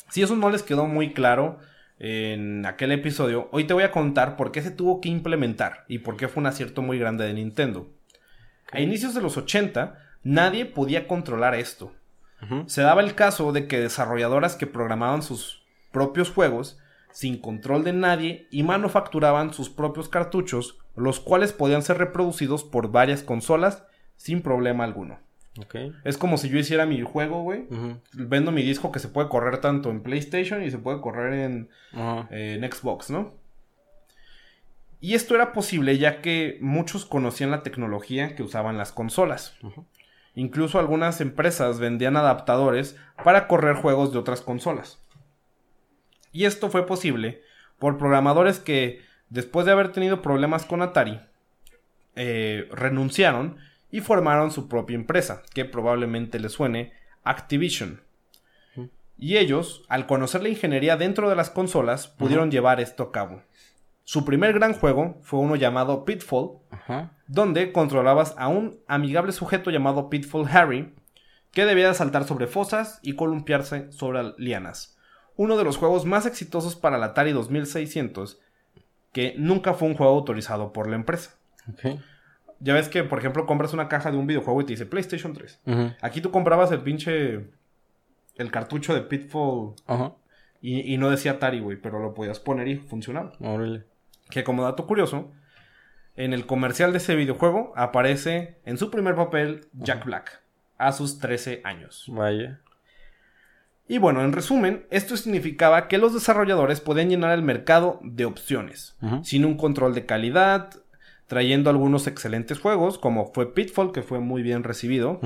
[0.09, 1.61] Si eso no les quedó muy claro
[1.99, 5.99] en aquel episodio, hoy te voy a contar por qué se tuvo que implementar y
[5.99, 7.89] por qué fue un acierto muy grande de Nintendo.
[8.71, 11.93] A inicios de los 80, nadie podía controlar esto.
[12.67, 16.79] Se daba el caso de que desarrolladoras que programaban sus propios juegos
[17.11, 22.93] sin control de nadie y manufacturaban sus propios cartuchos, los cuales podían ser reproducidos por
[22.93, 23.83] varias consolas
[24.17, 25.19] sin problema alguno.
[26.05, 27.67] Es como si yo hiciera mi juego, güey.
[28.13, 31.69] Vendo mi disco que se puede correr tanto en PlayStation y se puede correr en,
[32.31, 33.35] en Xbox, ¿no?
[35.01, 39.57] Y esto era posible ya que muchos conocían la tecnología que usaban las consolas.
[40.35, 45.01] Incluso algunas empresas vendían adaptadores para correr juegos de otras consolas.
[46.33, 47.43] Y esto fue posible
[47.79, 51.21] por programadores que, después de haber tenido problemas con Atari,
[52.17, 53.59] eh, renunciaron
[53.91, 56.93] y formaron su propia empresa, que probablemente les suene
[57.25, 58.03] Activision.
[59.17, 63.43] Y ellos, al conocer la ingeniería dentro de las consolas, pudieron llevar esto a cabo.
[64.05, 66.59] Su primer gran juego fue uno llamado Pitfall,
[67.27, 70.95] donde controlabas a un amigable sujeto llamado Pitfall Harry,
[71.51, 74.99] que debía saltar sobre fosas y columpiarse sobre lianas
[75.39, 78.41] uno de los juegos más exitosos para la Atari 2600,
[79.13, 81.37] que nunca fue un juego autorizado por la empresa.
[82.61, 85.33] Ya ves que, por ejemplo, compras una caja de un videojuego y te dice PlayStation
[85.33, 85.61] 3.
[86.01, 87.47] Aquí tú comprabas el pinche.
[88.37, 89.75] El cartucho de Pitfall.
[89.87, 90.13] Ajá.
[90.61, 93.33] Y, no decía Atari, güey, pero lo podías poner y funcionaba.
[93.41, 93.85] Órale.
[94.29, 95.31] Que como dato curioso,
[96.17, 100.43] en el comercial de ese videojuego aparece en su primer papel Jack Black,
[100.77, 102.07] a sus 13 años.
[102.09, 102.61] Vaya.
[103.87, 108.97] Y bueno, en resumen, esto significaba que los desarrolladores podían llenar el mercado de opciones,
[109.23, 110.71] sin un control de calidad,
[111.29, 115.21] trayendo algunos excelentes juegos, como fue Pitfall, que fue muy bien recibido.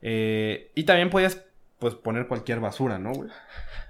[0.00, 1.44] Eh, y también podías
[1.78, 3.30] pues poner cualquier basura, ¿no, güey?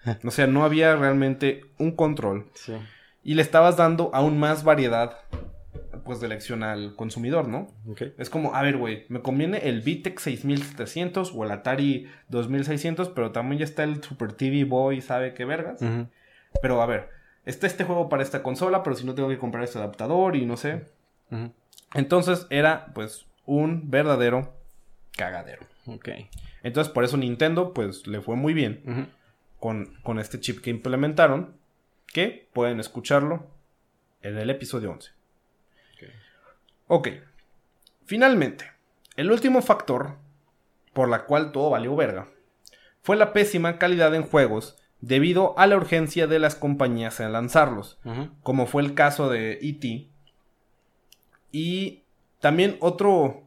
[0.25, 2.47] O sea, no había realmente un control.
[2.55, 2.75] Sí.
[3.23, 5.19] Y le estabas dando aún más variedad,
[6.05, 7.69] pues, de elección al consumidor, ¿no?
[7.87, 8.15] Okay.
[8.17, 13.31] Es como, a ver, güey, me conviene el VTEC 6700 o el Atari 2600, pero
[13.31, 15.81] también ya está el Super TV Boy, ¿sabe qué vergas?
[16.63, 17.11] Pero, a ver,
[17.45, 20.47] está este juego para esta consola, pero si no tengo que comprar este adaptador y
[20.47, 20.87] no sé.
[21.95, 24.55] Entonces, era, pues, un verdadero
[25.17, 25.67] cagadero.
[25.87, 26.09] Ok.
[26.63, 29.11] Entonces, por eso Nintendo, pues, le fue muy bien
[29.59, 31.57] con, este chip que implementaron,
[32.07, 33.47] que pueden escucharlo
[34.23, 35.11] en el episodio 11.
[36.89, 37.09] ok.
[38.05, 38.65] Finalmente,
[39.17, 40.17] el último factor
[40.93, 42.29] por la cual todo valió verga
[43.03, 47.99] fue la pésima calidad en juegos debido a la urgencia de las compañías en lanzarlos,
[48.43, 50.10] como fue el caso de E.T.
[51.53, 52.05] Y
[52.41, 53.43] también otro...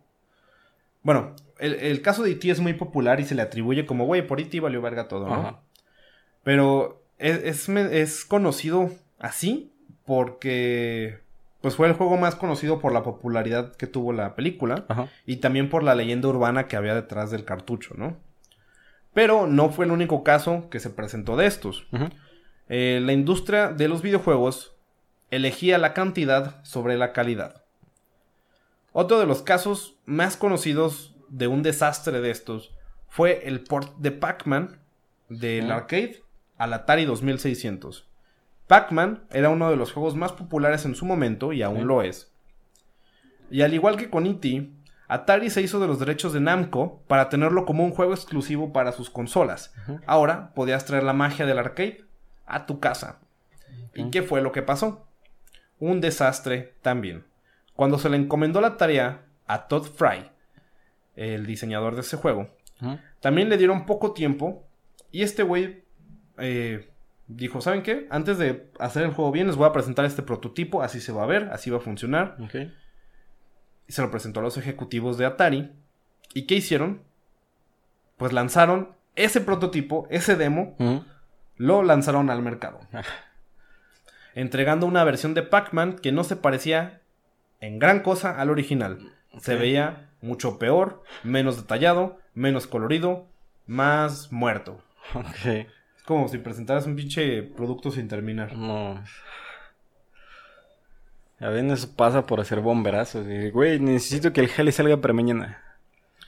[1.01, 2.49] Bueno, el, caso de E.T.
[2.49, 4.59] es muy popular y se le atribuye como, güey, por E.T.
[4.59, 5.61] valió verga todo, ¿no?
[6.43, 9.71] Pero es, es, conocido así
[10.05, 11.19] porque
[11.61, 14.85] pues fue el juego más conocido por la popularidad que tuvo la película
[15.25, 18.17] y también por la leyenda urbana que había detrás del cartucho, ¿no?
[19.13, 21.87] Pero no fue el único caso que se presentó de estos.
[22.67, 24.75] Eh, la industria de los videojuegos
[25.31, 27.62] elegía la cantidad sobre la calidad.
[28.93, 32.71] Otro de los casos más conocidos de un desastre de estos
[33.09, 34.79] fue el port de Pac-Man
[35.29, 36.23] del arcade
[36.57, 38.07] al Atari 2600.
[38.67, 42.31] Pac-Man era uno de los juegos más populares en su momento y aún lo es.
[43.49, 44.69] Y al igual que con E.T.,
[45.07, 48.91] Atari se hizo de los derechos de Namco para tenerlo como un juego exclusivo para
[48.91, 49.73] sus consolas.
[50.05, 52.05] Ahora podías traer la magia del arcade
[52.45, 53.19] a tu casa.
[53.93, 55.07] ¿Y qué fue lo que pasó?
[55.79, 57.25] Un desastre también.
[57.75, 60.29] Cuando se le encomendó la tarea a Todd Fry,
[61.15, 62.49] el diseñador de ese juego,
[63.19, 64.67] también le dieron poco tiempo
[65.11, 65.83] y este güey
[66.37, 66.89] eh,
[67.27, 68.07] dijo, ¿saben qué?
[68.09, 71.23] Antes de hacer el juego bien, les voy a presentar este prototipo, así se va
[71.23, 72.35] a ver, así va a funcionar.
[73.87, 75.71] Y se lo presentó a los ejecutivos de Atari.
[76.33, 77.03] ¿Y qué hicieron?
[78.17, 80.75] Pues lanzaron ese prototipo, ese demo,
[81.57, 82.79] lo lanzaron al mercado.
[84.35, 87.01] entregando una versión de Pac-Man que no se parecía
[87.63, 89.13] en gran cosa al original.
[89.39, 93.27] Se veía mucho peor, menos detallado, menos colorido,
[93.65, 94.83] más muerto.
[95.15, 95.67] Ok
[96.05, 98.55] como si presentaras un pinche producto sin terminar.
[98.55, 99.03] No.
[101.39, 103.25] A ver, eso pasa por hacer bomberazos.
[103.51, 105.61] güey, necesito que el Heli salga para mañana.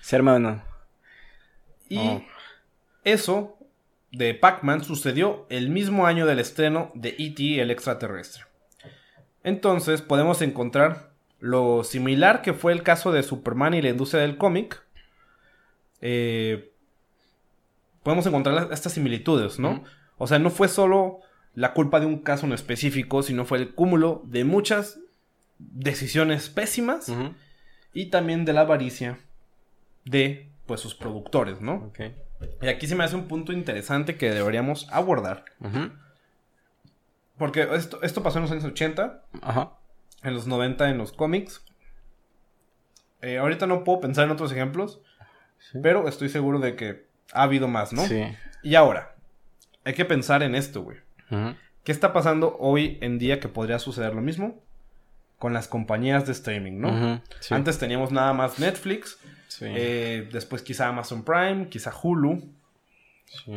[0.01, 0.61] ¿Se hermano.
[1.89, 2.23] Y
[3.03, 3.57] eso
[4.11, 7.61] de Pac-Man sucedió el mismo año del estreno de E.T.
[7.61, 8.43] el extraterrestre.
[9.43, 11.11] Entonces podemos encontrar
[11.46, 14.84] lo similar que fue el caso de Superman y la industria del cómic.
[16.02, 16.72] Eh,
[18.02, 19.84] podemos encontrar estas similitudes, ¿no?
[20.18, 21.20] O sea, no fue solo
[21.54, 25.00] la culpa de un caso en específico, sino fue el cúmulo de muchas
[25.60, 27.14] decisiones pésimas
[27.93, 29.20] y también de la avaricia
[30.04, 31.93] de pues sus productores, ¿no?
[32.60, 35.46] Y aquí se me hace un punto interesante que deberíamos abordar.
[37.38, 39.26] Porque esto, esto pasó en los años 80,
[40.26, 41.63] en los 90 en los cómics.
[43.21, 45.01] Eh, ahorita no puedo pensar en otros ejemplos,
[45.82, 48.05] pero estoy seguro de que ha habido más, ¿no?
[48.05, 48.23] Sí.
[48.61, 49.15] Y ahora,
[49.84, 50.97] hay que pensar en esto, güey.
[51.84, 54.63] ¿Qué está pasando hoy en día que podría suceder lo mismo?
[55.38, 57.21] Con las compañías de streaming, ¿no?
[57.49, 59.17] Antes teníamos nada más Netflix,
[59.61, 62.43] eh, después quizá Amazon Prime, quizá Hulu.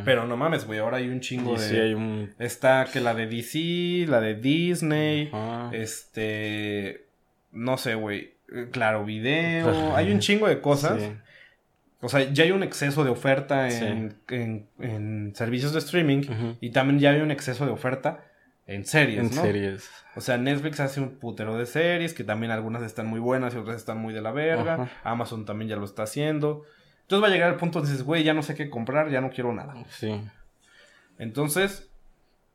[0.04, 1.58] Pero no mames, güey, ahora hay un chingo de...
[1.58, 2.34] Sí, hay un...
[2.38, 5.30] Está que la de DC, la de Disney,
[5.72, 7.06] este...
[7.52, 8.34] No sé, güey.
[8.70, 9.94] Claro, video.
[9.94, 11.02] hay un chingo de cosas.
[12.00, 16.22] O sea, ya hay un exceso de oferta en, servicios de streaming
[16.60, 18.24] y también ya hay un exceso de oferta
[18.66, 19.90] en series, en series.
[20.14, 23.56] O sea, Netflix hace un putero de series que también algunas están muy buenas y
[23.56, 24.90] otras están muy de la verga.
[25.02, 26.64] Amazon también ya lo está haciendo.
[27.08, 29.22] Entonces va a llegar el punto donde dices, güey, ya no sé qué comprar, ya
[29.22, 29.82] no quiero nada.
[29.88, 30.20] Sí.
[31.18, 31.88] Entonces,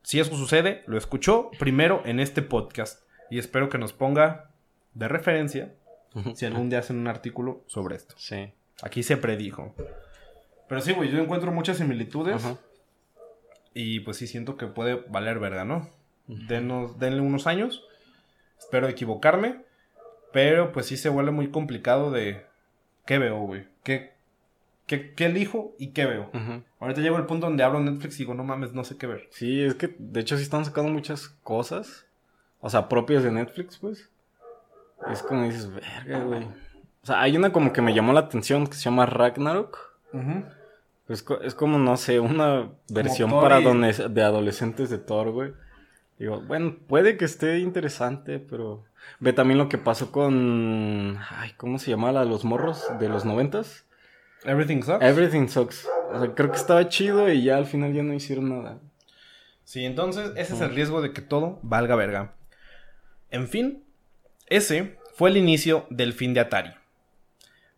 [0.04, 4.52] si eso sucede, lo escuchó primero en este podcast y espero que nos ponga
[4.92, 5.74] de referencia
[6.36, 8.14] si algún día hacen un artículo sobre esto.
[8.16, 8.52] Sí.
[8.80, 9.74] Aquí se predijo.
[10.68, 12.36] Pero sí, güey, yo encuentro muchas similitudes.
[12.36, 12.56] Ajá.
[13.74, 15.90] Y pues sí siento que puede valer verga, ¿no?
[16.28, 17.84] Denos, denle unos años.
[18.56, 19.62] Espero equivocarme.
[20.32, 22.46] Pero pues sí se vuelve muy complicado de...
[23.04, 23.66] ¿Qué veo, güey?
[23.82, 24.13] ¿Qué,
[24.86, 26.30] qué, qué elijo y qué veo?
[26.32, 26.62] Ujú.
[26.80, 29.28] Ahorita llego al punto donde abro Netflix y digo, no mames, no sé qué ver.
[29.30, 32.06] Sí, es que de hecho sí están sacando muchas cosas.
[32.60, 34.08] O sea, propias de Netflix, pues.
[35.10, 36.44] Es como dices, verga, güey.
[36.44, 39.78] O sea, hay una como que me llamó la atención que se llama Ragnarok.
[41.08, 45.52] Es, co- es como, no sé, una versión para de adolescentes de Thor, güey.
[46.18, 48.84] Digo, bueno, puede que esté interesante, pero...
[49.20, 51.18] Ve también lo que pasó con...
[51.28, 53.83] Ay, ¿cómo se llama la de los morros de los noventas?
[54.44, 55.02] Everything sucks.
[55.02, 55.88] Everything Sucks.
[56.12, 58.78] O sea, creo que estaba chido y ya al final ya no hicieron nada.
[59.64, 62.34] Sí, entonces ese es el riesgo de que todo valga verga.
[63.30, 63.82] En fin,
[64.46, 66.72] ese fue el inicio del fin de Atari.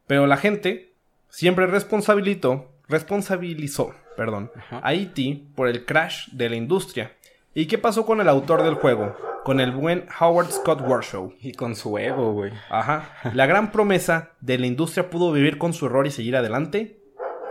[0.07, 0.93] Pero la gente
[1.29, 5.45] siempre responsabilizó, responsabilizó, perdón, a E.T.
[5.55, 7.13] por el crash de la industria.
[7.55, 9.17] ¿Y qué pasó con el autor del juego?
[9.47, 11.33] Con el buen Howard Scott Warshaw.
[11.41, 12.53] Y con su ego, güey.
[12.69, 13.13] Ajá.
[13.33, 16.99] ¿La gran promesa de la industria pudo vivir con su error y seguir adelante?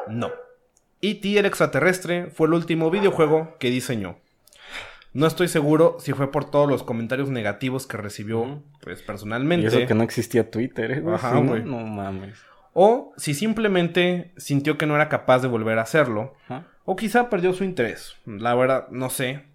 [0.10, 0.30] No.
[1.02, 1.40] E.T.
[1.40, 4.18] el extraterrestre fue el último videojuego que diseñó.
[5.14, 9.68] No estoy seguro si fue por todos los comentarios negativos que recibió, pues Y personalmente,
[9.68, 11.04] eso que no existía Twitter, ¿eh.
[11.14, 11.64] Ajá, güey.
[11.64, 12.38] No mames.
[12.74, 16.68] o si simplemente sintió que no era capaz de volver a hacerlo, Ajá.
[16.84, 18.18] o quizá perdió su interés.
[18.26, 19.46] La verdad, no sé.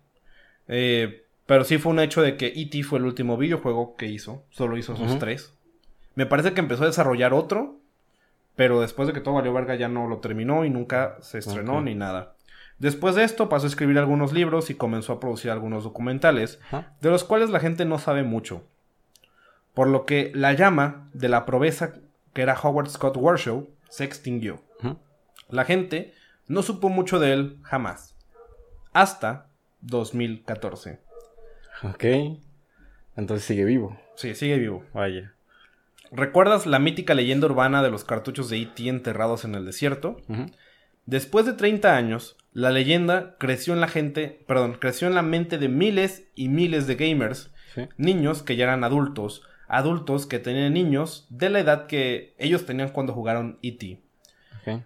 [0.69, 2.85] Eh, pero sí fue un hecho de que E.T.
[2.85, 4.45] fue el último videojuego que hizo.
[4.51, 5.53] Solo hizo esos tres.
[6.15, 7.81] Me parece que empezó a desarrollar otro.
[8.55, 11.81] Pero después de que todo valió verga ya no lo terminó y nunca se estrenó
[11.81, 12.37] ni nada.
[12.79, 16.61] Después de esto pasó a escribir algunos libros y comenzó a producir algunos documentales,
[17.01, 18.63] de los cuales la gente no sabe mucho.
[19.75, 21.95] Por lo que la llama de la proveza
[22.33, 24.63] que era Howard Scott Warshaw se extinguió.
[25.49, 26.15] La gente
[26.47, 28.15] no supo mucho de él jamás.
[28.93, 29.49] Hasta
[29.81, 31.10] 2014.
[31.83, 32.05] Ok.
[33.17, 33.99] Entonces sigue vivo.
[34.17, 34.85] Sí, sigue vivo.
[34.93, 35.35] Vaya.
[36.13, 38.89] ¿Recuerdas la mítica leyenda urbana de los cartuchos de E.T.
[38.89, 40.17] enterrados en el desierto?
[41.07, 45.59] Después de 30 años, la leyenda creció en la gente, perdón, creció en la mente
[45.59, 47.83] de miles y miles de gamers, Sí.
[47.97, 52.89] niños que ya eran adultos, adultos que tenían niños de la edad que ellos tenían
[52.89, 54.01] cuando jugaron E.T.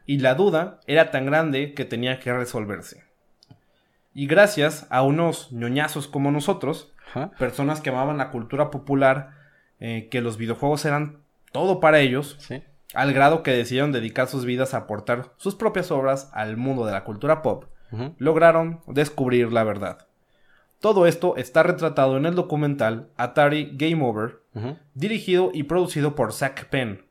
[0.07, 3.03] Y la duda era tan grande que tenía que resolverse.
[4.15, 6.93] Y gracias a unos ñoñazos como nosotros,
[7.39, 9.31] personas que amaban la cultura popular,
[9.81, 11.19] eh, que los videojuegos eran
[11.53, 12.62] todo para ellos, Sí.
[12.95, 16.93] al grado que decidieron dedicar sus vidas a aportar sus propias obras al mundo de
[16.93, 17.65] la cultura pop,
[18.19, 20.07] lograron descubrir la verdad.
[20.81, 24.41] Todo esto está retratado en el documental Atari Game Over,
[24.95, 27.05] dirigido y producido por Zack Penn,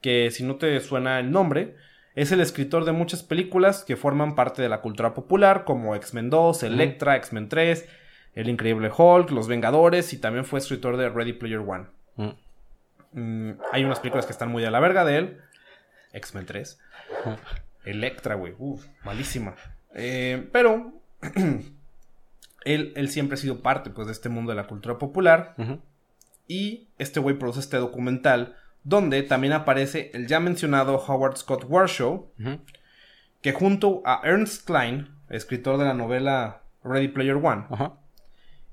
[0.00, 1.76] que si no te suena el nombre,
[2.14, 6.30] es el escritor de muchas películas que forman parte de la cultura popular, como X-Men
[6.30, 7.88] 2, Electra, X-Men 3,
[8.34, 11.86] El Increíble Hulk, Los Vengadores, y también fue escritor de Ready Player One.
[12.16, 12.34] Ujú.
[13.12, 15.38] Mm, hay unas películas que están muy a la verga de él.
[16.12, 16.78] X-Men 3.
[17.24, 17.36] Ujú.
[17.84, 18.54] Electra, güey.
[18.58, 19.54] Uf, malísima.
[19.94, 20.92] Eh, pero
[22.64, 25.54] él, él siempre ha sido parte pues, de este mundo de la cultura popular.
[26.46, 32.26] Y este güey produce este documental donde también aparece el ya mencionado Howard Scott Warshaw,
[33.40, 37.64] que junto a Ernst Klein, escritor de la novela Ready Player One,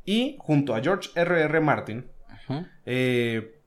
[0.05, 1.41] y junto a George R.R.
[1.45, 1.59] R.
[1.61, 2.05] Martin,
[2.85, 3.59] eh,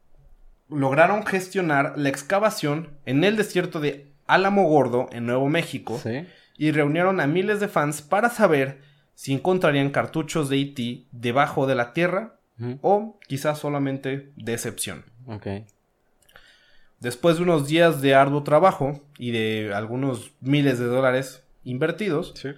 [0.69, 6.27] lograron gestionar la excavación en el desierto de Álamo Gordo, en Nuevo México, Sí.
[6.57, 8.81] y reunieron a miles de fans para saber
[9.15, 11.07] si encontrarían cartuchos de E.T.
[11.13, 12.37] debajo de la tierra
[12.81, 15.05] o quizás solamente decepción.
[15.27, 15.47] Ok.
[17.03, 22.51] Después de unos días de arduo trabajo y de algunos miles de dólares invertidos, Sí.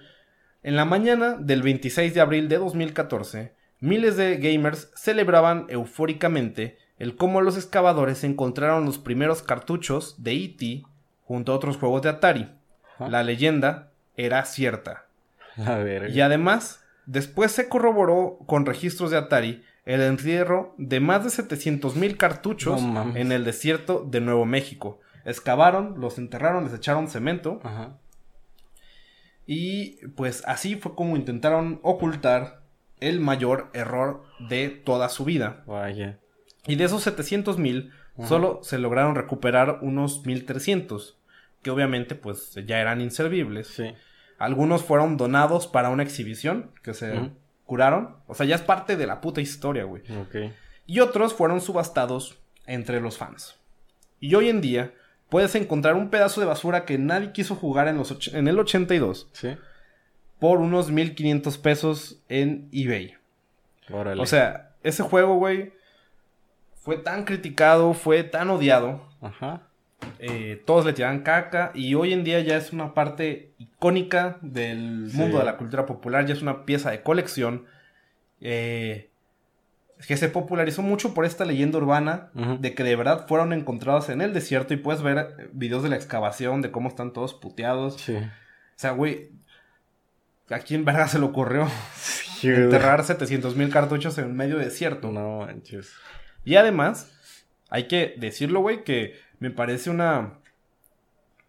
[0.61, 7.15] en la mañana del 26 de abril de 2014, miles de gamers celebraban eufóricamente el
[7.15, 10.83] cómo los excavadores encontraron los primeros cartuchos de E.T.
[11.23, 12.49] junto a otros juegos de Atari.
[12.99, 15.07] La leyenda era cierta.
[15.57, 16.11] A ver.
[16.11, 22.17] Y además, después se corroboró con registros de Atari el entierro de más de 700.000
[22.17, 23.15] cartuchos No mames.
[23.17, 24.99] en el desierto de Nuevo México.
[25.25, 27.97] Excavaron, los enterraron, les echaron cemento Ajá.
[29.45, 32.61] y pues así fue como intentaron ocultar
[32.99, 35.63] el mayor error de toda su vida.
[35.67, 36.19] Vaya.
[36.65, 37.91] Y de esos 700 mil,
[38.23, 41.19] solo se lograron recuperar unos 1300,
[41.61, 43.67] que obviamente pues ya eran inservibles.
[43.67, 43.93] Sí.
[44.39, 47.31] Algunos fueron donados para una exhibición que se.
[47.65, 48.15] Curaron.
[48.27, 50.03] O sea, ya es parte de la puta historia, güey.
[50.21, 50.51] Ok.
[50.87, 53.55] Y otros fueron subastados entre los fans.
[54.19, 54.93] Y hoy en día
[55.29, 59.27] puedes encontrar un pedazo de basura que nadie quiso jugar en, los en el 82
[59.33, 59.57] Sí.
[60.39, 63.15] por unos 1500 pesos en eBay.
[63.91, 64.21] Órale.
[64.21, 65.73] O sea, ese juego, güey,
[66.75, 69.07] fue tan criticado, fue tan odiado.
[69.21, 69.64] Ajá.
[70.19, 75.07] Eh, todos le tiran caca y hoy en día ya es una parte icónica del
[75.11, 75.17] Sí.
[75.17, 77.65] mundo de la cultura popular, ya es una pieza de colección.
[78.41, 79.09] eh,
[80.07, 82.29] que se popularizó mucho por esta leyenda urbana
[82.59, 85.89] de que de verdad fueron encontrados en el desierto y puedes ver eh, videos de
[85.89, 87.95] la excavación, de cómo están todos puteados.
[88.01, 88.13] Sí.
[88.17, 88.27] O
[88.75, 89.31] sea, güey,
[90.49, 95.11] ¿a quién verga se le ocurrió Sí, enterrar 700 mil cartuchos en medio desierto?
[95.11, 95.93] No manches.
[96.43, 97.09] Y además,
[97.69, 100.39] hay que decirlo, güey, que me parece una.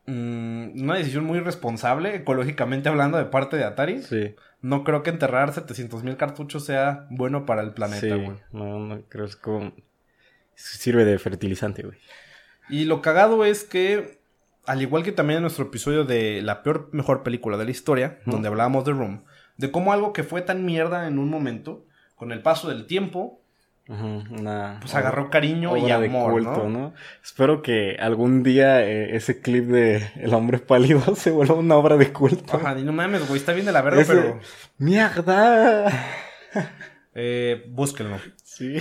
[0.07, 4.03] mm, una decisión muy responsable, ecológicamente hablando, de parte de Atari.
[4.03, 4.35] Sí.
[4.63, 7.75] No creo que enterrar 700 mil cartuchos sea bueno para el Sí.
[7.75, 8.39] planeta, güey.
[8.53, 9.73] No, no creo que es como.
[10.55, 11.99] Sirve de fertilizante, güey.
[12.69, 14.21] Y lo cagado es que,
[14.65, 18.19] al igual que también en nuestro episodio de la peor, mejor película de la historia,
[18.27, 19.25] donde hablábamos de Room,
[19.57, 21.85] de cómo algo que fue tan mierda en un momento,
[22.17, 23.41] con el paso del tiempo,
[23.89, 24.79] Una.
[24.81, 26.69] pues agarró cariño y de amor, culto, ¿no?
[26.69, 26.95] ¿no?
[27.23, 31.97] Espero que algún día eh, ese clip de El hombre pálido se vuelva una obra
[31.97, 32.57] de culto.
[32.57, 34.41] Ajá, y no mames, güey, está bien de la verga, Ese- pero
[34.79, 35.89] ¡Mierda!
[37.15, 38.19] eh, búsquenlo.
[38.43, 38.77] Sí.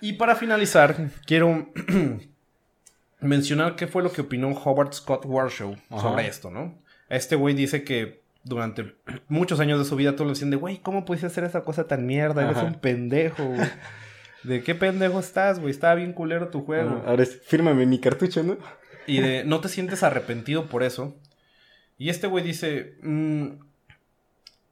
[0.00, 1.68] Y para finalizar, quiero
[3.20, 6.00] mencionar qué fue lo que opinó Howard Scott Warshaw Ajá.
[6.02, 6.78] sobre esto, ¿no?
[7.08, 8.94] Este güey dice que durante
[9.28, 11.86] muchos años de su vida todos le decían de, güey, ¿cómo pudiste hacer esa cosa
[11.86, 12.42] tan mierda?
[12.44, 12.66] Eres Ajá.
[12.66, 13.60] un pendejo, güey.
[14.42, 15.70] ¿De qué pendejo estás, güey?
[15.70, 17.02] Estaba bien culero tu juego.
[17.06, 18.56] Ahora es, fírmame mi cartucho, ¿no?
[19.06, 21.16] Y de, no te sientes arrepentido por eso.
[21.98, 23.46] Y este güey dice, mm,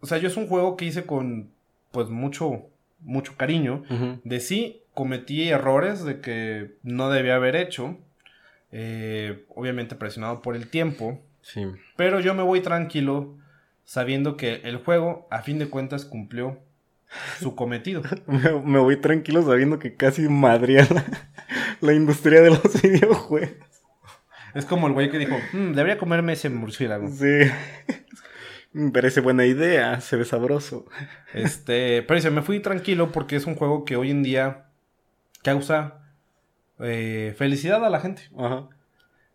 [0.01, 1.51] o sea, yo es un juego que hice con,
[1.93, 2.67] pues, mucho,
[3.01, 3.85] mucho cariño.
[4.25, 7.97] De sí, cometí errores de que no debía haber hecho.
[8.73, 11.21] eh, obviamente presionado por el tiempo.
[11.43, 11.67] Sí.
[11.97, 13.35] Pero yo me voy tranquilo
[13.85, 16.61] sabiendo que el juego, a fin de cuentas, cumplió
[17.41, 18.03] su cometido.
[18.27, 21.05] Me, me voy tranquilo sabiendo que casi madría la,
[21.81, 23.51] la industria de los videojuegos.
[24.55, 27.09] es como el güey que dijo, "Mm, debería comerme ese murciélago.
[27.09, 27.27] Sí.
[28.73, 30.87] Me parece buena idea, se ve sabroso.
[31.35, 34.67] Este, pero dice, me fui tranquilo porque es un juego que hoy en día
[35.43, 36.03] causa
[36.79, 38.23] eh, felicidad a la gente.
[38.39, 38.69] Ajá.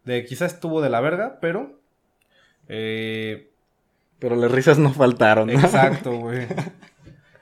[0.06, 1.82] De quizás estuvo de la verga, pero...
[2.70, 3.52] eh,
[4.20, 5.48] Pero las risas no faltaron.
[5.48, 5.54] ¿no?
[5.60, 6.48] Exacto, güey.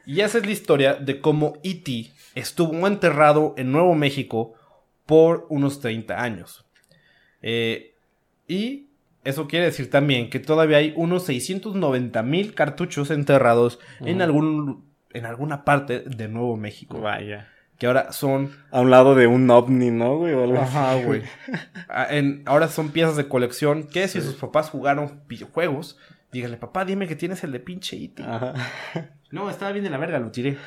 [0.06, 2.12] Y esa es la historia de cómo E.T.
[2.36, 4.54] estuvo enterrado en Nuevo México
[5.06, 6.66] por unos 30 años.
[7.42, 7.96] Eh,
[8.48, 8.88] y
[9.24, 15.26] eso quiere decir también que todavía hay unos 690 mil cartuchos enterrados en, algún, en
[15.26, 17.00] alguna parte de Nuevo México.
[17.00, 17.50] Vaya.
[17.78, 18.52] Que ahora son...
[18.72, 20.34] A un lado de un ovni, ¿no, güey?
[20.34, 20.78] O algo así.
[20.78, 21.22] Ajá, güey.
[21.90, 25.98] Ah, en- ahora son piezas de colección que si sus papás jugaron videojuegos,
[26.32, 28.24] díganle, papá, dime que tienes el de pinche E.T.
[28.24, 28.54] Ajá.
[29.34, 30.58] No, estaba bien de la verga, lo tiré.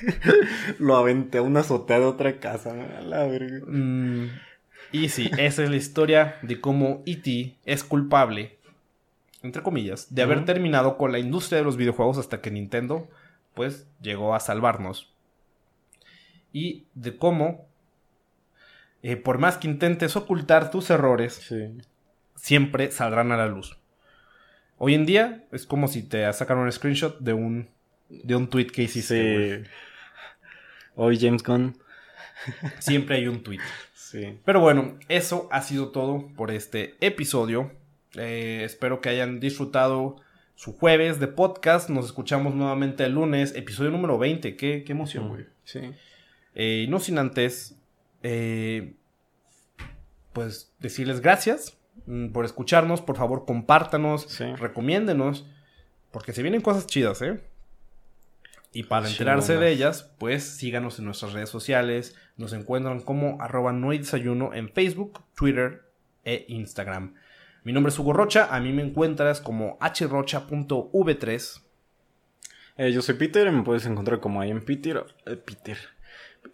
[0.78, 2.70] Lo aventé a una azotea de otra casa.
[2.70, 3.66] A la verga.
[3.66, 4.28] Mm,
[4.92, 7.56] y sí, esa es la historia de cómo E.T.
[7.64, 8.56] es culpable,
[9.42, 13.08] entre comillas, de haber terminado con la industria de los videojuegos hasta que Nintendo,
[13.52, 15.12] pues, llegó a salvarnos.
[16.52, 17.66] Y de cómo,
[19.02, 21.76] eh, por más que intentes ocultar tus errores, Sí.
[22.36, 23.76] siempre saldrán a la luz.
[24.78, 27.73] Hoy en día es como si te sacaran un screenshot de un,
[28.24, 29.64] de un tweet que hiciste.
[29.64, 29.70] Sí.
[30.96, 31.76] Hoy James Gunn.
[32.78, 33.60] Siempre hay un tweet.
[33.94, 34.38] Sí.
[34.44, 37.72] Pero bueno, eso ha sido todo por este episodio.
[38.16, 40.16] Eh, espero que hayan disfrutado
[40.54, 41.90] su jueves de podcast.
[41.90, 44.56] Nos escuchamos nuevamente el lunes, episodio número 20.
[44.56, 45.46] Qué, qué emoción, güey.
[45.64, 45.80] Sí.
[46.54, 47.76] Eh, y no sin antes,
[48.22, 48.94] eh,
[50.32, 53.00] pues decirles gracias mm, por escucharnos.
[53.00, 54.44] Por favor, compártanos, Sí.
[54.56, 55.46] recomiéndenos,
[56.12, 57.40] porque se vienen cosas chidas, ¿eh?
[58.74, 59.12] Y para Chingonas.
[59.48, 62.16] enterarse de ellas, pues síganos en nuestras redes sociales.
[62.36, 65.82] Nos encuentran como arroba no hay desayuno en Facebook, Twitter
[66.24, 67.14] e Instagram.
[67.62, 68.54] Mi nombre es Hugo Rocha.
[68.54, 71.60] A mí me encuentras como hrocha.v3.
[72.76, 75.04] Eh, yo soy Peter, me puedes encontrar como ahí en Peter.
[75.26, 75.78] eh, Peter.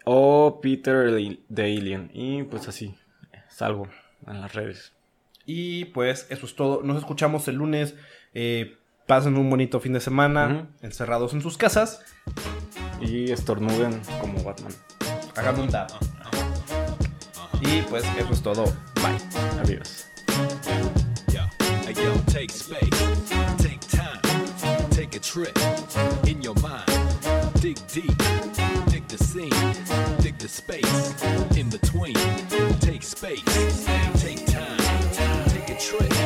[0.04, 1.10] O Peter
[1.48, 2.10] de Alien.
[2.12, 2.94] Y pues así,
[3.48, 3.88] salgo
[4.26, 4.92] en las redes.
[5.46, 6.82] Y pues eso es todo.
[6.82, 7.96] Nos escuchamos el lunes.
[8.34, 8.76] Eh,
[9.10, 10.68] pasen un bonito fin de semana.
[10.82, 12.00] Encerrados en sus casas.
[13.00, 14.72] Y estornuden como Batman.
[15.36, 15.88] Hagan un dab.
[17.60, 18.64] Y pues eso es todo.
[19.02, 19.18] Bye.
[19.60, 20.06] Adiós.
[22.28, 22.90] Take space,
[23.58, 25.58] take time, take a trip
[26.26, 26.86] in your mind.
[27.60, 28.16] Dig deep,
[28.88, 29.50] dig the scene,
[30.22, 31.22] dig the space
[31.58, 32.14] in between.
[32.80, 33.42] Take space.
[33.44, 34.22] space.
[34.22, 34.78] Take time,
[35.50, 36.19] take a trip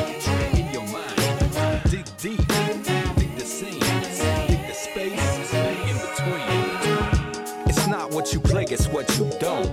[9.05, 9.71] what you don't.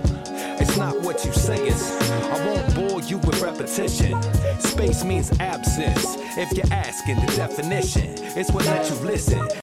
[0.61, 4.21] It's not what you say, it's I won't bore you with repetition.
[4.59, 6.17] Space means absence.
[6.37, 9.47] If you're asking the definition, it's what let you listen.